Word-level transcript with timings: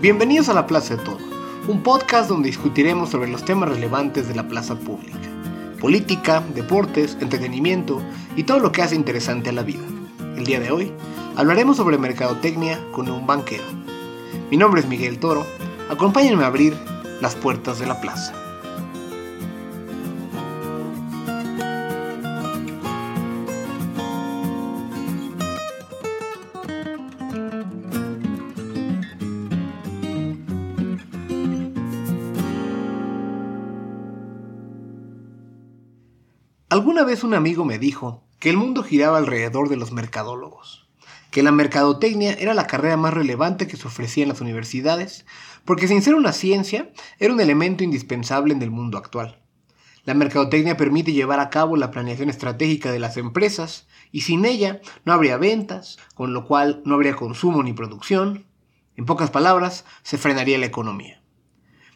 Bienvenidos 0.00 0.48
a 0.48 0.54
La 0.54 0.66
Plaza 0.66 0.96
de 0.96 1.04
Todo, 1.04 1.18
un 1.68 1.82
podcast 1.82 2.30
donde 2.30 2.46
discutiremos 2.46 3.10
sobre 3.10 3.28
los 3.28 3.44
temas 3.44 3.68
relevantes 3.68 4.26
de 4.26 4.34
la 4.34 4.48
plaza 4.48 4.74
pública. 4.74 5.18
Política, 5.78 6.42
deportes, 6.54 7.18
entretenimiento 7.20 8.00
y 8.34 8.44
todo 8.44 8.60
lo 8.60 8.72
que 8.72 8.80
hace 8.80 8.94
interesante 8.94 9.50
a 9.50 9.52
la 9.52 9.62
vida. 9.62 9.84
El 10.38 10.44
día 10.44 10.58
de 10.58 10.70
hoy 10.70 10.90
hablaremos 11.36 11.76
sobre 11.76 11.98
mercadotecnia 11.98 12.80
con 12.92 13.10
un 13.10 13.26
banquero. 13.26 13.64
Mi 14.50 14.56
nombre 14.56 14.80
es 14.80 14.88
Miguel 14.88 15.18
Toro, 15.18 15.44
acompáñenme 15.90 16.44
a 16.44 16.46
abrir 16.46 16.74
las 17.20 17.34
puertas 17.34 17.78
de 17.78 17.84
la 17.84 18.00
plaza. 18.00 18.39
Alguna 36.70 37.02
vez 37.02 37.24
un 37.24 37.34
amigo 37.34 37.64
me 37.64 37.80
dijo 37.80 38.22
que 38.38 38.48
el 38.48 38.56
mundo 38.56 38.84
giraba 38.84 39.18
alrededor 39.18 39.68
de 39.68 39.76
los 39.76 39.90
mercadólogos, 39.90 40.88
que 41.32 41.42
la 41.42 41.50
mercadotecnia 41.50 42.32
era 42.34 42.54
la 42.54 42.68
carrera 42.68 42.96
más 42.96 43.12
relevante 43.12 43.66
que 43.66 43.76
se 43.76 43.88
ofrecía 43.88 44.22
en 44.22 44.28
las 44.28 44.40
universidades, 44.40 45.26
porque 45.64 45.88
sin 45.88 46.00
ser 46.00 46.14
una 46.14 46.30
ciencia, 46.30 46.92
era 47.18 47.34
un 47.34 47.40
elemento 47.40 47.82
indispensable 47.82 48.54
en 48.54 48.62
el 48.62 48.70
mundo 48.70 48.98
actual. 48.98 49.42
La 50.04 50.14
mercadotecnia 50.14 50.76
permite 50.76 51.12
llevar 51.12 51.40
a 51.40 51.50
cabo 51.50 51.76
la 51.76 51.90
planeación 51.90 52.30
estratégica 52.30 52.92
de 52.92 53.00
las 53.00 53.16
empresas, 53.16 53.88
y 54.12 54.20
sin 54.20 54.44
ella 54.44 54.80
no 55.04 55.12
habría 55.12 55.38
ventas, 55.38 55.98
con 56.14 56.32
lo 56.32 56.46
cual 56.46 56.82
no 56.84 56.94
habría 56.94 57.16
consumo 57.16 57.64
ni 57.64 57.72
producción. 57.72 58.46
En 58.94 59.06
pocas 59.06 59.32
palabras, 59.32 59.84
se 60.04 60.18
frenaría 60.18 60.56
la 60.56 60.66
economía. 60.66 61.20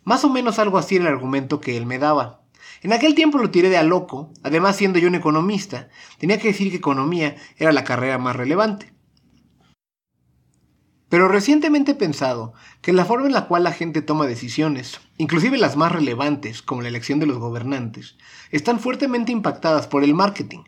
Más 0.03 0.25
o 0.25 0.31
menos 0.31 0.59
algo 0.59 0.78
así 0.78 0.97
era 0.97 1.05
el 1.05 1.14
argumento 1.14 1.61
que 1.61 1.77
él 1.77 1.86
me 1.86 2.00
daba. 2.00 2.44
En 2.84 2.92
aquel 2.92 3.14
tiempo 3.14 3.38
lo 3.38 3.50
tiré 3.50 3.70
de 3.70 3.78
a 3.78 3.82
loco, 3.82 4.30
además 4.42 4.77
siendo 4.77 4.98
yo 4.98 5.08
un 5.08 5.14
economista, 5.14 5.88
tenía 6.18 6.38
que 6.38 6.48
decir 6.48 6.68
que 6.68 6.77
economía 6.77 7.34
era 7.56 7.72
la 7.72 7.82
carrera 7.82 8.18
más 8.18 8.36
relevante. 8.36 8.92
Pero 11.08 11.28
recientemente 11.28 11.92
he 11.92 11.94
pensado 11.94 12.52
que 12.82 12.92
la 12.92 13.06
forma 13.06 13.26
en 13.26 13.32
la 13.32 13.46
cual 13.46 13.64
la 13.64 13.72
gente 13.72 14.02
toma 14.02 14.26
decisiones, 14.26 15.00
inclusive 15.16 15.56
las 15.56 15.78
más 15.78 15.92
relevantes, 15.92 16.60
como 16.60 16.82
la 16.82 16.88
elección 16.88 17.20
de 17.20 17.26
los 17.26 17.38
gobernantes, 17.38 18.18
están 18.50 18.78
fuertemente 18.78 19.32
impactadas 19.32 19.86
por 19.86 20.04
el 20.04 20.12
marketing. 20.12 20.64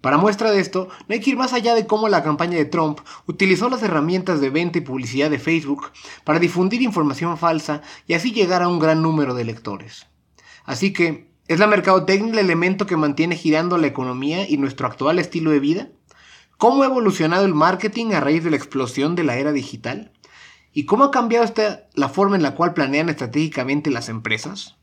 Para 0.00 0.16
muestra 0.16 0.50
de 0.50 0.60
esto, 0.60 0.88
no 1.08 1.12
hay 1.12 1.20
que 1.20 1.28
ir 1.28 1.36
más 1.36 1.52
allá 1.52 1.74
de 1.74 1.86
cómo 1.86 2.08
la 2.08 2.22
campaña 2.22 2.56
de 2.56 2.64
Trump 2.64 3.00
utilizó 3.26 3.68
las 3.68 3.82
herramientas 3.82 4.40
de 4.40 4.48
venta 4.48 4.78
y 4.78 4.80
publicidad 4.80 5.28
de 5.28 5.38
Facebook 5.38 5.92
para 6.24 6.38
difundir 6.38 6.80
información 6.80 7.36
falsa 7.36 7.82
y 8.06 8.14
así 8.14 8.32
llegar 8.32 8.62
a 8.62 8.68
un 8.68 8.78
gran 8.78 9.02
número 9.02 9.34
de 9.34 9.44
lectores. 9.44 10.06
Así 10.68 10.92
que, 10.92 11.30
¿es 11.46 11.58
la 11.60 11.66
mercadotecnia 11.66 12.30
el 12.30 12.38
elemento 12.40 12.84
que 12.84 12.98
mantiene 12.98 13.36
girando 13.36 13.78
la 13.78 13.86
economía 13.86 14.46
y 14.46 14.58
nuestro 14.58 14.86
actual 14.86 15.18
estilo 15.18 15.50
de 15.50 15.60
vida? 15.60 15.88
¿Cómo 16.58 16.82
ha 16.82 16.86
evolucionado 16.86 17.46
el 17.46 17.54
marketing 17.54 18.12
a 18.12 18.20
raíz 18.20 18.44
de 18.44 18.50
la 18.50 18.58
explosión 18.58 19.14
de 19.14 19.24
la 19.24 19.38
era 19.38 19.52
digital? 19.52 20.12
¿Y 20.74 20.84
cómo 20.84 21.04
ha 21.04 21.10
cambiado 21.10 21.50
la 21.94 22.10
forma 22.10 22.36
en 22.36 22.42
la 22.42 22.54
cual 22.54 22.74
planean 22.74 23.08
estratégicamente 23.08 23.90
las 23.90 24.10
empresas? 24.10 24.76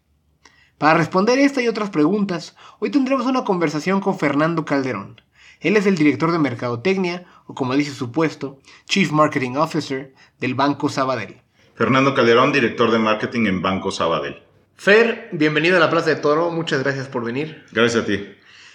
Para 0.79 0.95
responder 0.95 1.37
esta 1.37 1.61
y 1.61 1.67
otras 1.67 1.91
preguntas, 1.91 2.55
hoy 2.79 2.89
tendremos 2.89 3.27
una 3.27 3.43
conversación 3.43 3.99
con 3.99 4.17
Fernando 4.17 4.65
Calderón. 4.65 5.21
Él 5.59 5.77
es 5.77 5.85
el 5.85 5.97
director 5.97 6.31
de 6.31 6.39
Mercadotecnia, 6.39 7.25
o 7.45 7.53
como 7.53 7.75
dice 7.75 7.91
su 7.91 8.11
puesto, 8.11 8.57
Chief 8.85 9.11
Marketing 9.11 9.57
Officer 9.57 10.15
del 10.39 10.55
Banco 10.55 10.89
Sabadell. 10.89 11.43
Fernando 11.75 12.15
Calderón, 12.15 12.51
director 12.51 12.89
de 12.89 12.97
marketing 12.97 13.45
en 13.45 13.61
Banco 13.61 13.91
Sabadell. 13.91 14.44
Fer, 14.77 15.29
bienvenido 15.31 15.77
a 15.77 15.79
la 15.79 15.89
Plaza 15.89 16.09
de 16.09 16.17
Toro, 16.17 16.51
muchas 16.51 16.83
gracias 16.83 17.07
por 17.07 17.23
venir. 17.23 17.63
Gracias 17.71 18.03
a 18.03 18.05
ti. 18.05 18.27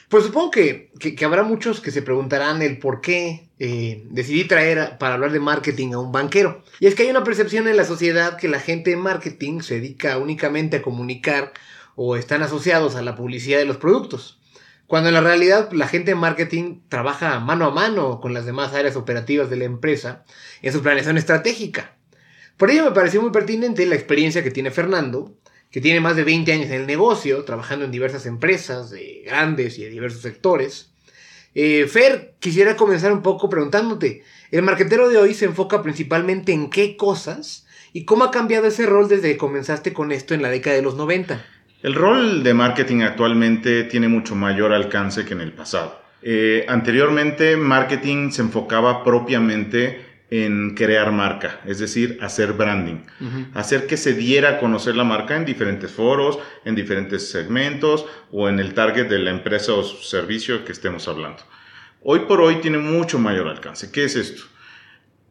Pues 0.09 0.25
supongo 0.25 0.51
que, 0.51 0.91
que, 0.99 1.25
habrá 1.25 1.45
muchos 1.45 1.81
que 1.81 1.93
se 1.93 2.03
preguntarán 2.03 2.63
el 2.63 2.79
por 2.79 3.01
qué 3.01 3.49
eh, 3.61 4.03
decidí 4.11 4.45
traer 4.45 4.99
para 4.99 5.15
hablar 5.15 5.31
de 5.31 5.39
marketing 5.39 5.93
a 5.93 5.99
un 5.99 6.11
banquero. 6.11 6.65
Y 6.81 6.87
es 6.87 6.95
que 6.97 7.05
hay 7.05 7.11
una 7.11 7.23
percepción 7.23 7.69
en 7.69 7.77
la 7.77 7.85
sociedad 7.85 8.37
que 8.37 8.49
la 8.49 8.59
gente 8.59 8.91
de 8.91 8.97
marketing 8.97 9.61
se 9.61 9.75
dedica 9.75 10.19
únicamente 10.19 10.79
a 10.79 10.83
comunicar 10.83 11.53
o 11.95 12.17
están 12.17 12.43
asociados 12.43 12.97
a 12.97 13.03
la 13.03 13.15
publicidad 13.15 13.59
de 13.59 13.67
los 13.67 13.77
productos. 13.77 14.41
Cuando 14.89 15.11
en 15.11 15.15
la 15.15 15.21
realidad 15.21 15.71
la 15.71 15.87
gente 15.87 16.13
de 16.13 16.17
marketing 16.17 16.81
trabaja 16.89 17.39
mano 17.39 17.67
a 17.67 17.71
mano 17.71 18.21
con 18.21 18.35
las 18.35 18.47
demás 18.47 18.75
áreas 18.75 18.97
operativas 18.97 19.49
de 19.49 19.59
la 19.59 19.65
empresa 19.65 20.25
en 20.63 20.73
su 20.73 20.83
planeación 20.83 21.19
estratégica. 21.19 21.95
Por 22.57 22.71
ello 22.71 22.85
me 22.85 22.91
pareció 22.91 23.23
muy 23.23 23.31
pertinente 23.31 23.87
la 23.87 23.95
experiencia 23.95 24.43
que 24.43 24.51
tiene 24.51 24.73
Fernando 24.73 25.40
que 25.71 25.81
tiene 25.81 26.01
más 26.01 26.17
de 26.17 26.25
20 26.25 26.53
años 26.53 26.67
en 26.67 26.81
el 26.81 26.87
negocio, 26.87 27.45
trabajando 27.45 27.85
en 27.85 27.91
diversas 27.91 28.27
empresas 28.27 28.91
de 28.91 29.23
grandes 29.25 29.79
y 29.79 29.85
de 29.85 29.91
diversos 29.91 30.23
sectores. 30.23 30.91
Eh, 31.55 31.87
Fer, 31.89 32.35
quisiera 32.39 32.77
comenzar 32.77 33.13
un 33.13 33.23
poco 33.23 33.49
preguntándote, 33.49 34.25
¿el 34.51 34.63
marquetero 34.63 35.09
de 35.09 35.19
hoy 35.19 35.35
se 35.35 35.47
enfoca 35.47 35.83
principalmente 35.83 36.53
en 36.53 36.71
qué 36.71 36.97
cosas 36.97 37.67
y 37.93 38.05
cómo 38.05 38.25
ha 38.25 38.31
cambiado 38.31 38.67
ese 38.67 38.87
rol 38.87 39.09
desde 39.09 39.33
que 39.33 39.37
comenzaste 39.37 39.93
con 39.93 40.13
esto 40.13 40.35
en 40.35 40.43
la 40.43 40.51
década 40.51 40.77
de 40.77 40.83
los 40.83 40.97
90? 40.97 41.45
El 41.83 41.95
rol 41.95 42.43
de 42.43 42.55
marketing 42.55 43.01
actualmente 43.03 43.85
tiene 43.85 44.09
mucho 44.09 44.35
mayor 44.35 44.73
alcance 44.73 45.25
que 45.25 45.35
en 45.35 45.41
el 45.41 45.53
pasado. 45.53 45.99
Eh, 46.23 46.67
anteriormente, 46.69 47.57
marketing 47.57 48.31
se 48.31 48.43
enfocaba 48.43 49.03
propiamente 49.03 50.10
en 50.31 50.75
crear 50.77 51.11
marca, 51.11 51.61
es 51.67 51.81
decir, 51.81 52.19
hacer 52.23 52.53
branding, 52.53 53.03
hacer 53.53 53.87
que 53.89 53.97
se 53.97 54.15
diera 54.15 54.51
a 54.51 54.59
conocer 54.61 54.95
la 54.95 55.03
marca 55.03 55.37
en 55.37 55.45
diferentes 55.45 55.91
foros, 55.91 56.39
en 56.65 56.77
diferentes 56.77 57.31
segmentos 57.31 58.07
o 58.31 58.49
en 58.49 58.61
el 58.61 58.73
target 58.73 59.09
de 59.09 59.19
la 59.19 59.31
empresa 59.31 59.75
o 59.75 59.83
servicio 59.83 60.65
que 60.65 60.73
estemos 60.73 61.09
hablando. 61.09 61.43
Hoy 62.03 62.21
por 62.21 62.41
hoy 62.41 62.57
tiene 62.57 62.79
mucho 62.79 63.19
mayor 63.19 63.49
alcance. 63.49 63.91
¿Qué 63.91 64.05
es 64.05 64.15
esto? 64.15 64.43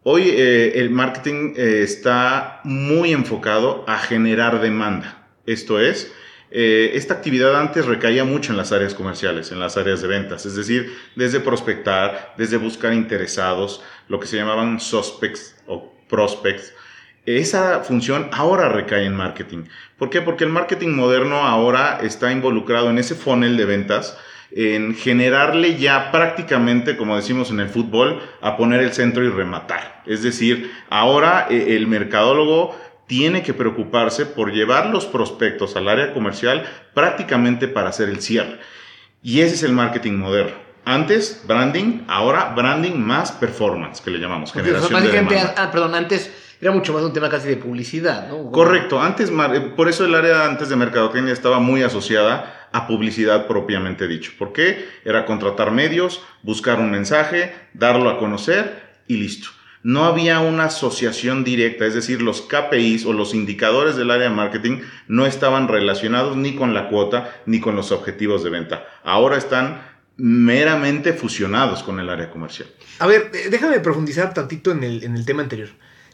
Hoy 0.03 0.23
eh, 0.25 0.79
el 0.79 0.89
marketing 0.89 1.53
eh, 1.55 1.81
está 1.83 2.61
muy 2.63 3.11
enfocado 3.11 3.85
a 3.87 3.97
generar 3.97 4.61
demanda. 4.61 5.27
Esto 5.45 5.79
es, 5.79 6.11
eh, 6.51 6.91
esta 6.95 7.13
actividad 7.13 7.55
antes 7.55 7.85
recaía 7.85 8.23
mucho 8.23 8.51
en 8.51 8.57
las 8.57 8.71
áreas 8.71 8.95
comerciales, 8.95 9.51
en 9.51 9.59
las 9.59 9.77
áreas 9.77 10.01
de 10.01 10.07
ventas, 10.07 10.45
es 10.45 10.55
decir, 10.55 10.97
desde 11.15 11.39
prospectar, 11.39 12.33
desde 12.37 12.57
buscar 12.57 12.93
interesados, 12.93 13.83
lo 14.07 14.19
que 14.19 14.27
se 14.27 14.37
llamaban 14.37 14.79
suspects 14.79 15.55
o 15.67 15.93
prospects. 16.09 16.73
Esa 17.25 17.81
función 17.81 18.29
ahora 18.31 18.69
recae 18.69 19.05
en 19.05 19.15
marketing. 19.15 19.65
¿Por 19.97 20.09
qué? 20.09 20.21
Porque 20.21 20.45
el 20.45 20.49
marketing 20.49 20.89
moderno 20.89 21.45
ahora 21.45 21.99
está 22.01 22.31
involucrado 22.31 22.89
en 22.89 22.97
ese 22.97 23.13
funnel 23.13 23.55
de 23.55 23.65
ventas, 23.65 24.17
en 24.51 24.95
generarle 24.95 25.77
ya 25.77 26.11
prácticamente, 26.11 26.97
como 26.97 27.15
decimos 27.15 27.51
en 27.51 27.59
el 27.59 27.69
fútbol, 27.69 28.19
a 28.41 28.57
poner 28.57 28.81
el 28.81 28.93
centro 28.93 29.23
y 29.23 29.29
rematar. 29.29 30.01
Es 30.07 30.23
decir, 30.23 30.71
ahora 30.89 31.45
eh, 31.51 31.75
el 31.75 31.85
mercadólogo 31.85 32.75
tiene 33.09 33.41
que 33.41 33.55
preocuparse 33.55 34.27
por 34.27 34.53
llevar 34.53 34.91
los 34.91 35.07
prospectos 35.07 35.75
al 35.75 35.89
área 35.89 36.13
comercial 36.13 36.63
prácticamente 36.93 37.67
para 37.67 37.89
hacer 37.89 38.07
el 38.07 38.21
cierre. 38.21 38.59
Y 39.23 39.41
ese 39.41 39.55
es 39.55 39.63
el 39.63 39.73
marketing 39.73 40.13
moderno. 40.13 40.55
Antes, 40.85 41.43
branding, 41.47 42.03
ahora 42.07 42.53
branding 42.55 42.95
más 42.97 43.31
performance, 43.31 43.99
que 43.99 44.11
le 44.11 44.19
llamamos. 44.19 44.53
Generación 44.53 45.27
de 45.27 45.39
ah, 45.57 45.71
perdón, 45.71 45.95
antes 45.95 46.31
era 46.61 46.71
mucho 46.71 46.93
más 46.93 47.01
un 47.01 47.11
tema 47.11 47.29
casi 47.29 47.47
de 47.47 47.57
publicidad, 47.57 48.27
¿no? 48.29 48.51
Correcto, 48.51 49.01
antes, 49.01 49.31
eh, 49.31 49.73
por 49.75 49.89
eso 49.89 50.05
el 50.05 50.13
área 50.13 50.45
antes 50.45 50.69
de 50.69 50.75
mercadotecnia 50.75 51.33
estaba 51.33 51.59
muy 51.59 51.81
asociada 51.81 52.69
a 52.71 52.85
publicidad 52.85 53.47
propiamente 53.47 54.07
dicho. 54.07 54.33
¿Por 54.37 54.53
qué? 54.53 54.87
Era 55.03 55.25
contratar 55.25 55.71
medios, 55.71 56.21
buscar 56.43 56.79
un 56.79 56.91
mensaje, 56.91 57.55
darlo 57.73 58.07
a 58.07 58.19
conocer 58.19 58.99
y 59.07 59.17
listo 59.17 59.49
no 59.83 60.05
había 60.05 60.39
una 60.41 60.65
asociación 60.65 61.43
directa, 61.43 61.85
es 61.85 61.93
decir, 61.93 62.21
los 62.21 62.41
KPIs 62.41 63.05
o 63.05 63.13
los 63.13 63.33
indicadores 63.33 63.95
del 63.95 64.11
área 64.11 64.29
de 64.29 64.35
marketing 64.35 64.81
no 65.07 65.25
estaban 65.25 65.67
relacionados 65.67 66.35
ni 66.35 66.55
con 66.55 66.73
la 66.73 66.89
cuota 66.89 67.41
ni 67.45 67.59
con 67.59 67.75
los 67.75 67.91
objetivos 67.91 68.43
de 68.43 68.49
venta. 68.49 68.85
Ahora 69.03 69.37
están 69.37 69.81
meramente 70.17 71.13
fusionados 71.13 71.81
con 71.81 71.99
el 71.99 72.09
área 72.09 72.29
comercial. 72.29 72.67
A 72.99 73.07
ver, 73.07 73.31
déjame 73.49 73.79
profundizar 73.79 74.33
tantito 74.33 74.71
en 74.71 74.83
el, 74.83 75.03
en 75.03 75.15
el 75.15 75.25
tema 75.25 75.43
anterior. 75.43 75.69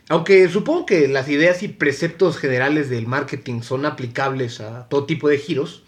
Aunque 0.10 0.48
supongo 0.50 0.86
que 0.86 1.08
las 1.08 1.28
ideas 1.30 1.64
y 1.64 1.68
preceptos 1.68 2.38
generales 2.38 2.92
del 2.92 3.08
marketing 3.08 3.62
son 3.62 3.88
aplicables 3.88 4.62
a 4.62 4.88
todo 4.88 5.06
tipo 5.06 5.28
de 5.28 5.40
giros, 5.40 5.84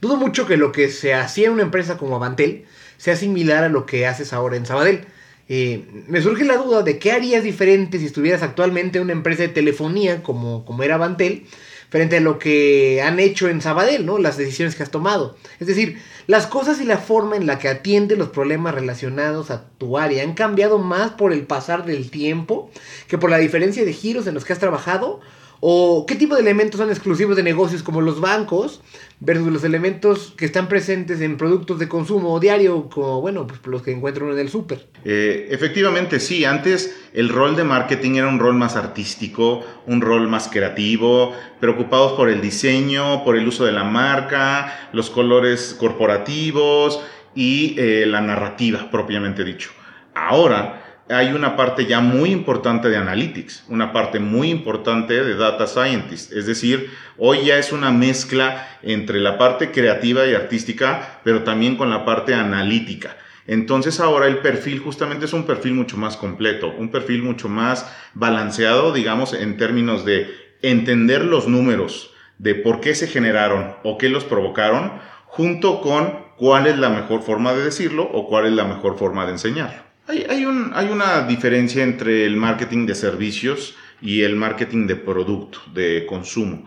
dudo 0.00 0.16
mucho 0.16 0.46
que 0.46 0.56
lo 0.56 0.72
que 0.72 0.88
se 0.88 1.12
hacía 1.12 1.48
en 1.48 1.52
una 1.52 1.62
empresa 1.64 1.98
como 1.98 2.16
Avantel 2.16 2.64
sea 2.96 3.16
similar 3.16 3.64
a 3.64 3.68
lo 3.68 3.84
que 3.84 4.06
haces 4.06 4.32
ahora 4.32 4.56
en 4.56 4.64
Sabadell. 4.64 5.06
Eh, 5.48 5.84
me 6.06 6.20
surge 6.20 6.44
la 6.44 6.56
duda 6.56 6.82
de 6.82 6.98
qué 6.98 7.12
harías 7.12 7.42
diferente 7.42 7.98
si 7.98 8.06
estuvieras 8.06 8.42
actualmente 8.42 8.98
en 8.98 9.04
una 9.04 9.12
empresa 9.12 9.42
de 9.42 9.48
telefonía 9.48 10.22
como, 10.22 10.64
como 10.64 10.82
era 10.82 10.98
Bantel 10.98 11.46
frente 11.88 12.18
a 12.18 12.20
lo 12.20 12.38
que 12.38 13.00
han 13.02 13.18
hecho 13.18 13.48
en 13.48 13.62
Sabadell, 13.62 14.04
¿no? 14.04 14.18
Las 14.18 14.36
decisiones 14.36 14.74
que 14.74 14.82
has 14.82 14.90
tomado. 14.90 15.36
Es 15.58 15.66
decir, 15.66 15.98
las 16.26 16.46
cosas 16.46 16.80
y 16.80 16.84
la 16.84 16.98
forma 16.98 17.36
en 17.36 17.46
la 17.46 17.58
que 17.58 17.68
atiende 17.68 18.16
los 18.16 18.28
problemas 18.28 18.74
relacionados 18.74 19.50
a 19.50 19.64
tu 19.78 19.96
área 19.96 20.22
han 20.22 20.34
cambiado 20.34 20.78
más 20.78 21.12
por 21.12 21.32
el 21.32 21.46
pasar 21.46 21.86
del 21.86 22.10
tiempo 22.10 22.70
que 23.06 23.16
por 23.16 23.30
la 23.30 23.38
diferencia 23.38 23.84
de 23.84 23.92
giros 23.94 24.26
en 24.26 24.34
los 24.34 24.44
que 24.44 24.52
has 24.52 24.58
trabajado 24.58 25.20
¿O 25.60 26.06
qué 26.06 26.14
tipo 26.14 26.36
de 26.36 26.42
elementos 26.42 26.78
son 26.78 26.90
exclusivos 26.90 27.36
de 27.36 27.42
negocios 27.42 27.82
como 27.82 28.00
los 28.00 28.20
bancos 28.20 28.80
versus 29.20 29.52
los 29.52 29.64
elementos 29.64 30.32
que 30.36 30.44
están 30.44 30.68
presentes 30.68 31.20
en 31.20 31.36
productos 31.36 31.80
de 31.80 31.88
consumo 31.88 32.38
diario, 32.38 32.88
como 32.88 33.20
bueno, 33.20 33.46
pues 33.46 33.60
los 33.66 33.82
que 33.82 33.90
encuentro 33.90 34.24
uno 34.24 34.34
en 34.34 34.40
el 34.40 34.48
súper? 34.50 34.86
Eh, 35.04 35.48
efectivamente, 35.50 36.20
sí. 36.20 36.44
Antes 36.44 36.96
el 37.12 37.28
rol 37.28 37.56
de 37.56 37.64
marketing 37.64 38.12
era 38.12 38.28
un 38.28 38.38
rol 38.38 38.54
más 38.54 38.76
artístico, 38.76 39.64
un 39.86 40.00
rol 40.00 40.28
más 40.28 40.48
creativo, 40.48 41.32
preocupados 41.58 42.12
por 42.12 42.28
el 42.28 42.40
diseño, 42.40 43.24
por 43.24 43.36
el 43.36 43.48
uso 43.48 43.64
de 43.64 43.72
la 43.72 43.84
marca, 43.84 44.90
los 44.92 45.10
colores 45.10 45.74
corporativos 45.78 47.00
y 47.34 47.74
eh, 47.78 48.04
la 48.06 48.20
narrativa 48.20 48.88
propiamente 48.90 49.44
dicho. 49.44 49.70
Ahora 50.14 50.87
hay 51.10 51.32
una 51.32 51.56
parte 51.56 51.86
ya 51.86 52.00
muy 52.00 52.30
importante 52.30 52.88
de 52.88 52.96
analytics, 52.96 53.64
una 53.68 53.92
parte 53.92 54.18
muy 54.18 54.50
importante 54.50 55.24
de 55.24 55.34
data 55.36 55.66
scientist. 55.66 56.32
Es 56.32 56.46
decir, 56.46 56.90
hoy 57.16 57.46
ya 57.46 57.58
es 57.58 57.72
una 57.72 57.90
mezcla 57.90 58.68
entre 58.82 59.20
la 59.20 59.38
parte 59.38 59.70
creativa 59.70 60.26
y 60.26 60.34
artística, 60.34 61.20
pero 61.24 61.42
también 61.44 61.76
con 61.76 61.90
la 61.90 62.04
parte 62.04 62.34
analítica. 62.34 63.16
Entonces 63.46 63.98
ahora 63.98 64.26
el 64.26 64.38
perfil 64.38 64.78
justamente 64.80 65.24
es 65.24 65.32
un 65.32 65.44
perfil 65.44 65.72
mucho 65.72 65.96
más 65.96 66.18
completo, 66.18 66.70
un 66.76 66.90
perfil 66.90 67.22
mucho 67.22 67.48
más 67.48 67.90
balanceado, 68.12 68.92
digamos, 68.92 69.32
en 69.32 69.56
términos 69.56 70.04
de 70.04 70.30
entender 70.60 71.24
los 71.24 71.48
números, 71.48 72.12
de 72.36 72.54
por 72.54 72.80
qué 72.80 72.94
se 72.94 73.06
generaron 73.06 73.74
o 73.84 73.96
qué 73.96 74.10
los 74.10 74.24
provocaron, 74.24 74.92
junto 75.24 75.80
con 75.80 76.26
cuál 76.36 76.66
es 76.66 76.78
la 76.78 76.90
mejor 76.90 77.22
forma 77.22 77.54
de 77.54 77.64
decirlo 77.64 78.02
o 78.12 78.28
cuál 78.28 78.46
es 78.46 78.52
la 78.52 78.64
mejor 78.64 78.98
forma 78.98 79.24
de 79.24 79.32
enseñarlo. 79.32 79.87
Hay, 80.08 80.46
una 80.46 81.26
diferencia 81.28 81.84
entre 81.84 82.24
el 82.24 82.34
marketing 82.34 82.86
de 82.86 82.94
servicios 82.94 83.74
y 84.00 84.22
el 84.22 84.36
marketing 84.36 84.86
de 84.86 84.96
producto, 84.96 85.60
de 85.74 86.06
consumo. 86.06 86.64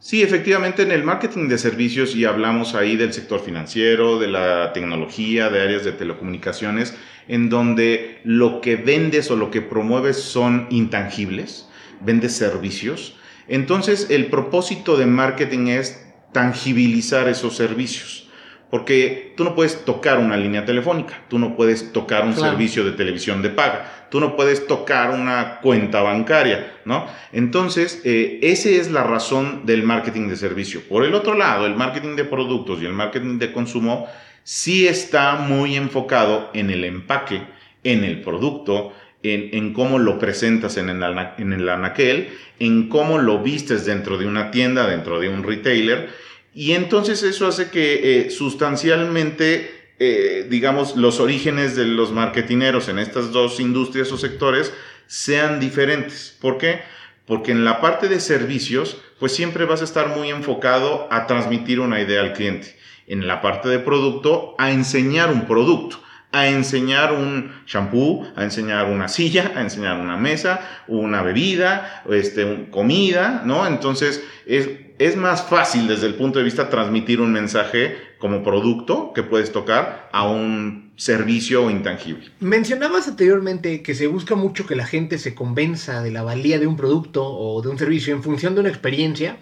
Sí, 0.00 0.22
efectivamente, 0.22 0.82
en 0.82 0.90
el 0.90 1.04
marketing 1.04 1.46
de 1.46 1.58
servicios, 1.58 2.16
y 2.16 2.24
hablamos 2.24 2.74
ahí 2.74 2.96
del 2.96 3.12
sector 3.12 3.44
financiero, 3.44 4.18
de 4.18 4.26
la 4.26 4.72
tecnología, 4.72 5.50
de 5.50 5.62
áreas 5.62 5.84
de 5.84 5.92
telecomunicaciones, 5.92 6.96
en 7.28 7.48
donde 7.48 8.18
lo 8.24 8.60
que 8.60 8.74
vendes 8.74 9.30
o 9.30 9.36
lo 9.36 9.52
que 9.52 9.62
promueves 9.62 10.16
son 10.16 10.66
intangibles, 10.70 11.68
vendes 12.00 12.32
servicios. 12.32 13.14
Entonces, 13.46 14.08
el 14.10 14.26
propósito 14.26 14.96
de 14.96 15.06
marketing 15.06 15.68
es 15.68 16.04
tangibilizar 16.32 17.28
esos 17.28 17.54
servicios. 17.54 18.29
Porque 18.70 19.32
tú 19.36 19.42
no 19.42 19.54
puedes 19.56 19.84
tocar 19.84 20.18
una 20.18 20.36
línea 20.36 20.64
telefónica, 20.64 21.24
tú 21.28 21.38
no 21.38 21.56
puedes 21.56 21.92
tocar 21.92 22.24
un 22.24 22.36
servicio 22.36 22.84
de 22.84 22.92
televisión 22.92 23.42
de 23.42 23.50
paga, 23.50 24.06
tú 24.10 24.20
no 24.20 24.36
puedes 24.36 24.66
tocar 24.68 25.10
una 25.10 25.58
cuenta 25.60 26.02
bancaria, 26.02 26.74
¿no? 26.84 27.06
Entonces, 27.32 28.00
eh, 28.04 28.38
esa 28.42 28.68
es 28.68 28.92
la 28.92 29.02
razón 29.02 29.66
del 29.66 29.82
marketing 29.82 30.28
de 30.28 30.36
servicio. 30.36 30.82
Por 30.88 31.04
el 31.04 31.14
otro 31.14 31.34
lado, 31.34 31.66
el 31.66 31.74
marketing 31.74 32.14
de 32.14 32.24
productos 32.24 32.80
y 32.80 32.86
el 32.86 32.92
marketing 32.92 33.38
de 33.38 33.52
consumo 33.52 34.06
sí 34.44 34.86
está 34.86 35.34
muy 35.34 35.74
enfocado 35.76 36.50
en 36.54 36.70
el 36.70 36.84
empaque, 36.84 37.42
en 37.82 38.04
el 38.04 38.20
producto, 38.22 38.92
en, 39.22 39.72
cómo 39.72 39.98
lo 39.98 40.18
presentas 40.18 40.76
en 40.76 40.88
el, 40.88 41.02
en 41.38 41.52
el 41.52 41.68
anaquel, 41.68 42.28
en 42.58 42.88
cómo 42.88 43.18
lo 43.18 43.42
vistes 43.42 43.84
dentro 43.84 44.16
de 44.16 44.26
una 44.26 44.50
tienda, 44.50 44.86
dentro 44.86 45.20
de 45.20 45.28
un 45.28 45.42
retailer 45.42 46.08
y 46.54 46.72
entonces 46.72 47.22
eso 47.22 47.46
hace 47.46 47.70
que 47.70 48.26
eh, 48.26 48.30
sustancialmente, 48.30 49.92
eh, 49.98 50.46
digamos, 50.48 50.96
los 50.96 51.20
orígenes 51.20 51.76
de 51.76 51.86
los 51.86 52.12
marketineros 52.12 52.88
en 52.88 52.98
estas 52.98 53.32
dos 53.32 53.60
industrias 53.60 54.10
o 54.12 54.18
sectores 54.18 54.72
sean 55.06 55.60
diferentes. 55.60 56.36
¿Por 56.40 56.58
qué? 56.58 56.82
Porque 57.26 57.52
en 57.52 57.64
la 57.64 57.80
parte 57.80 58.08
de 58.08 58.18
servicios, 58.18 58.96
pues 59.20 59.32
siempre 59.32 59.64
vas 59.64 59.80
a 59.80 59.84
estar 59.84 60.08
muy 60.08 60.30
enfocado 60.30 61.06
a 61.12 61.26
transmitir 61.26 61.78
una 61.78 62.00
idea 62.00 62.20
al 62.20 62.32
cliente. 62.32 62.76
En 63.06 63.26
la 63.26 63.40
parte 63.40 63.68
de 63.68 63.78
producto, 63.78 64.54
a 64.58 64.72
enseñar 64.72 65.30
un 65.30 65.46
producto 65.46 66.00
a 66.32 66.46
enseñar 66.46 67.12
un 67.12 67.52
shampoo, 67.66 68.24
a 68.36 68.44
enseñar 68.44 68.86
una 68.86 69.08
silla, 69.08 69.52
a 69.56 69.62
enseñar 69.62 69.98
una 69.98 70.16
mesa, 70.16 70.60
una 70.86 71.22
bebida, 71.22 72.04
este, 72.08 72.68
comida, 72.70 73.42
¿no? 73.44 73.66
Entonces 73.66 74.24
es, 74.46 74.68
es 75.00 75.16
más 75.16 75.42
fácil 75.42 75.88
desde 75.88 76.06
el 76.06 76.14
punto 76.14 76.38
de 76.38 76.44
vista 76.44 76.68
transmitir 76.68 77.22
un 77.22 77.32
mensaje 77.32 77.96
como 78.18 78.44
producto 78.44 79.14
que 79.14 79.22
puedes 79.22 79.50
tocar 79.50 80.10
a 80.12 80.28
un 80.28 80.92
servicio 80.96 81.70
intangible. 81.70 82.30
Mencionabas 82.40 83.08
anteriormente 83.08 83.82
que 83.82 83.94
se 83.94 84.08
busca 84.08 84.34
mucho 84.34 84.66
que 84.66 84.76
la 84.76 84.84
gente 84.84 85.16
se 85.16 85.34
convenza 85.34 86.02
de 86.02 86.10
la 86.10 86.22
valía 86.22 86.58
de 86.58 86.66
un 86.66 86.76
producto 86.76 87.24
o 87.24 87.62
de 87.62 87.70
un 87.70 87.78
servicio 87.78 88.14
en 88.14 88.22
función 88.22 88.54
de 88.54 88.60
una 88.60 88.68
experiencia, 88.68 89.38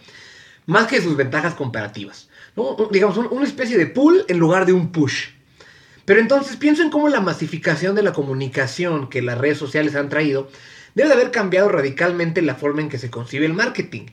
más 0.66 0.86
que 0.86 1.00
de 1.00 1.02
sus 1.02 1.16
ventajas 1.16 1.54
comparativas. 1.54 2.28
Digamos, 2.92 3.16
una 3.16 3.44
especie 3.44 3.76
de 3.76 3.86
pull 3.86 4.24
en 4.28 4.38
lugar 4.38 4.64
de 4.64 4.74
un 4.74 4.92
push. 4.92 5.30
Pero 6.04 6.20
entonces 6.20 6.56
pienso 6.56 6.84
en 6.84 6.90
cómo 6.90 7.08
la 7.08 7.20
masificación 7.20 7.96
de 7.96 8.04
la 8.04 8.12
comunicación 8.12 9.10
que 9.10 9.22
las 9.22 9.36
redes 9.36 9.58
sociales 9.58 9.96
han 9.96 10.08
traído 10.08 10.48
debe 10.94 11.08
de 11.08 11.14
haber 11.16 11.32
cambiado 11.32 11.68
radicalmente 11.68 12.42
la 12.42 12.54
forma 12.54 12.80
en 12.80 12.88
que 12.88 12.98
se 12.98 13.10
concibe 13.10 13.44
el 13.44 13.54
marketing. 13.54 14.06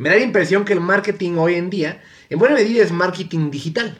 Me 0.00 0.08
da 0.08 0.16
la 0.16 0.22
impresión 0.22 0.64
que 0.64 0.72
el 0.72 0.80
marketing 0.80 1.32
hoy 1.36 1.56
en 1.56 1.68
día, 1.68 2.02
en 2.30 2.38
buena 2.38 2.54
medida, 2.54 2.82
es 2.82 2.90
marketing 2.90 3.50
digital. 3.50 3.98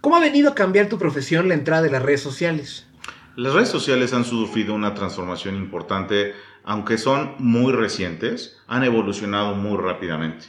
¿Cómo 0.00 0.16
ha 0.16 0.20
venido 0.20 0.50
a 0.50 0.56
cambiar 0.56 0.88
tu 0.88 0.98
profesión 0.98 1.46
la 1.46 1.54
entrada 1.54 1.82
de 1.82 1.90
las 1.90 2.02
redes 2.02 2.20
sociales? 2.20 2.88
Las 3.36 3.52
redes 3.54 3.68
sociales 3.68 4.12
han 4.12 4.24
sufrido 4.24 4.74
una 4.74 4.92
transformación 4.92 5.54
importante, 5.54 6.34
aunque 6.64 6.98
son 6.98 7.36
muy 7.38 7.72
recientes, 7.72 8.56
han 8.66 8.82
evolucionado 8.82 9.54
muy 9.54 9.80
rápidamente. 9.80 10.46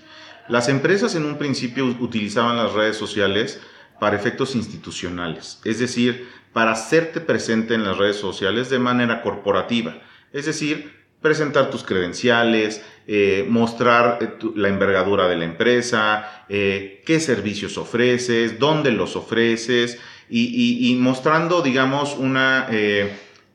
Las 0.47 0.67
empresas 0.67 1.13
en 1.13 1.25
un 1.25 1.37
principio 1.37 1.85
utilizaban 1.85 2.57
las 2.57 2.73
redes 2.73 2.97
sociales 2.97 3.61
para 3.99 4.15
efectos 4.15 4.55
institucionales, 4.55 5.61
es 5.63 5.77
decir, 5.77 6.27
para 6.53 6.71
hacerte 6.71 7.21
presente 7.21 7.75
en 7.75 7.83
las 7.83 7.99
redes 7.99 8.15
sociales 8.15 8.71
de 8.71 8.79
manera 8.79 9.21
corporativa, 9.21 10.01
es 10.33 10.47
decir, 10.47 11.04
presentar 11.25 11.71
tus 11.71 11.83
credenciales, 11.83 12.85
eh, 13.07 13.47
mostrar 13.49 14.19
eh, 14.21 14.29
la 14.53 14.67
envergadura 14.67 15.27
de 15.27 15.35
la 15.35 15.45
empresa, 15.45 16.45
eh, 16.49 17.01
qué 17.03 17.19
servicios 17.19 17.79
ofreces, 17.79 18.59
dónde 18.59 18.91
los 18.91 19.15
ofreces 19.15 19.97
y, 20.29 20.95
mostrando, 20.99 21.63
digamos, 21.63 22.15
una 22.15 22.67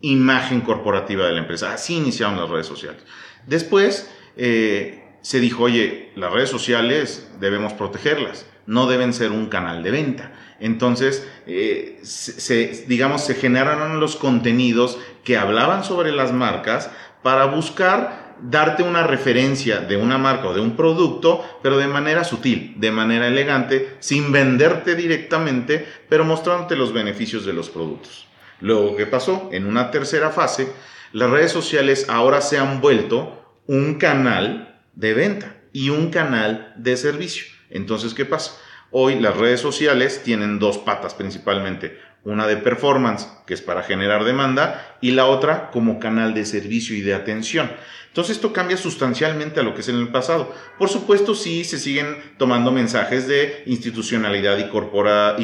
imagen 0.00 0.62
corporativa 0.62 1.26
de 1.26 1.32
la 1.32 1.38
empresa. 1.38 1.72
Así 1.72 1.96
iniciaron 1.96 2.40
las 2.40 2.50
redes 2.50 2.66
sociales. 2.66 3.02
Después 3.46 4.10
se 4.36 5.40
dijo, 5.40 5.64
oye, 5.64 6.10
las 6.16 6.32
redes 6.32 6.50
sociales 6.50 7.28
debemos 7.38 7.72
protegerlas 7.72 8.46
no 8.70 8.86
deben 8.86 9.12
ser 9.12 9.32
un 9.32 9.46
canal 9.46 9.82
de 9.82 9.90
venta. 9.90 10.32
Entonces, 10.60 11.26
digamos, 12.86 13.24
se 13.24 13.34
generaron 13.34 13.98
los 13.98 14.14
contenidos 14.14 14.96
que 15.24 15.36
hablaban 15.36 15.82
sobre 15.82 16.12
las 16.12 16.32
marcas 16.32 16.90
para 17.22 17.46
buscar 17.46 18.30
darte 18.42 18.82
una 18.82 19.06
referencia 19.06 19.80
de 19.80 19.96
una 19.96 20.18
marca 20.18 20.48
o 20.48 20.54
de 20.54 20.60
un 20.60 20.76
producto, 20.76 21.44
pero 21.62 21.76
de 21.78 21.86
manera 21.86 22.24
sutil, 22.24 22.74
de 22.76 22.90
manera 22.90 23.26
elegante, 23.26 23.96
sin 24.00 24.32
venderte 24.32 24.94
directamente, 24.94 25.86
pero 26.08 26.24
mostrándote 26.24 26.76
los 26.76 26.92
beneficios 26.92 27.44
de 27.44 27.52
los 27.52 27.68
productos. 27.68 28.26
Luego, 28.60 28.96
¿qué 28.96 29.06
pasó? 29.06 29.48
En 29.52 29.66
una 29.66 29.90
tercera 29.90 30.30
fase, 30.30 30.72
las 31.12 31.30
redes 31.30 31.52
sociales 31.52 32.06
ahora 32.08 32.40
se 32.40 32.58
han 32.58 32.80
vuelto 32.80 33.58
un 33.66 33.96
canal 33.96 34.80
de 34.94 35.14
venta 35.14 35.56
y 35.72 35.90
un 35.90 36.10
canal 36.10 36.72
de 36.76 36.96
servicio. 36.96 37.46
Entonces, 37.70 38.14
¿qué 38.14 38.24
pasa? 38.24 38.52
Hoy 38.90 39.20
las 39.20 39.36
redes 39.36 39.60
sociales 39.60 40.22
tienen 40.24 40.58
dos 40.58 40.78
patas 40.78 41.14
principalmente. 41.14 41.98
Una 42.24 42.46
de 42.46 42.56
performance, 42.56 43.28
que 43.46 43.54
es 43.54 43.62
para 43.62 43.82
generar 43.82 44.24
demanda, 44.24 44.96
y 45.00 45.12
la 45.12 45.26
otra 45.26 45.70
como 45.70 45.98
canal 45.98 46.34
de 46.34 46.44
servicio 46.44 46.94
y 46.94 47.00
de 47.00 47.14
atención. 47.14 47.70
Entonces 48.08 48.36
esto 48.36 48.52
cambia 48.52 48.76
sustancialmente 48.76 49.60
a 49.60 49.62
lo 49.62 49.74
que 49.74 49.82
es 49.82 49.88
en 49.88 49.96
el 49.96 50.08
pasado. 50.08 50.52
Por 50.78 50.88
supuesto, 50.88 51.34
sí 51.34 51.64
se 51.64 51.78
siguen 51.78 52.16
tomando 52.38 52.72
mensajes 52.72 53.28
de 53.28 53.62
institucionalidad 53.66 54.58
y, 54.58 54.64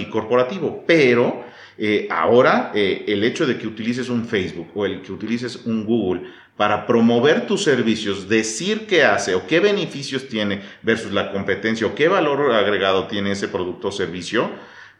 y 0.01 0.05
corporativo, 0.07 0.85
pero 0.87 1.45
eh, 1.79 2.09
ahora 2.11 2.73
eh, 2.75 3.05
el 3.07 3.23
hecho 3.23 3.47
de 3.47 3.59
que 3.59 3.67
utilices 3.67 4.09
un 4.09 4.27
Facebook 4.27 4.71
o 4.75 4.87
el 4.87 5.03
que 5.03 5.13
utilices 5.13 5.65
un 5.67 5.85
Google 5.85 6.23
para 6.57 6.87
promover 6.87 7.47
tus 7.47 7.63
servicios, 7.63 8.29
decir 8.29 8.87
qué 8.87 9.05
hace 9.05 9.35
o 9.35 9.47
qué 9.47 9.61
beneficios 9.61 10.27
tiene 10.27 10.63
versus 10.83 11.13
la 11.13 11.31
competencia 11.31 11.87
o 11.87 11.95
qué 11.95 12.09
valor 12.09 12.53
agregado 12.53 13.07
tiene 13.07 13.33
ese 13.33 13.49
producto 13.49 13.89
o 13.89 13.93
servicio, 13.93 14.51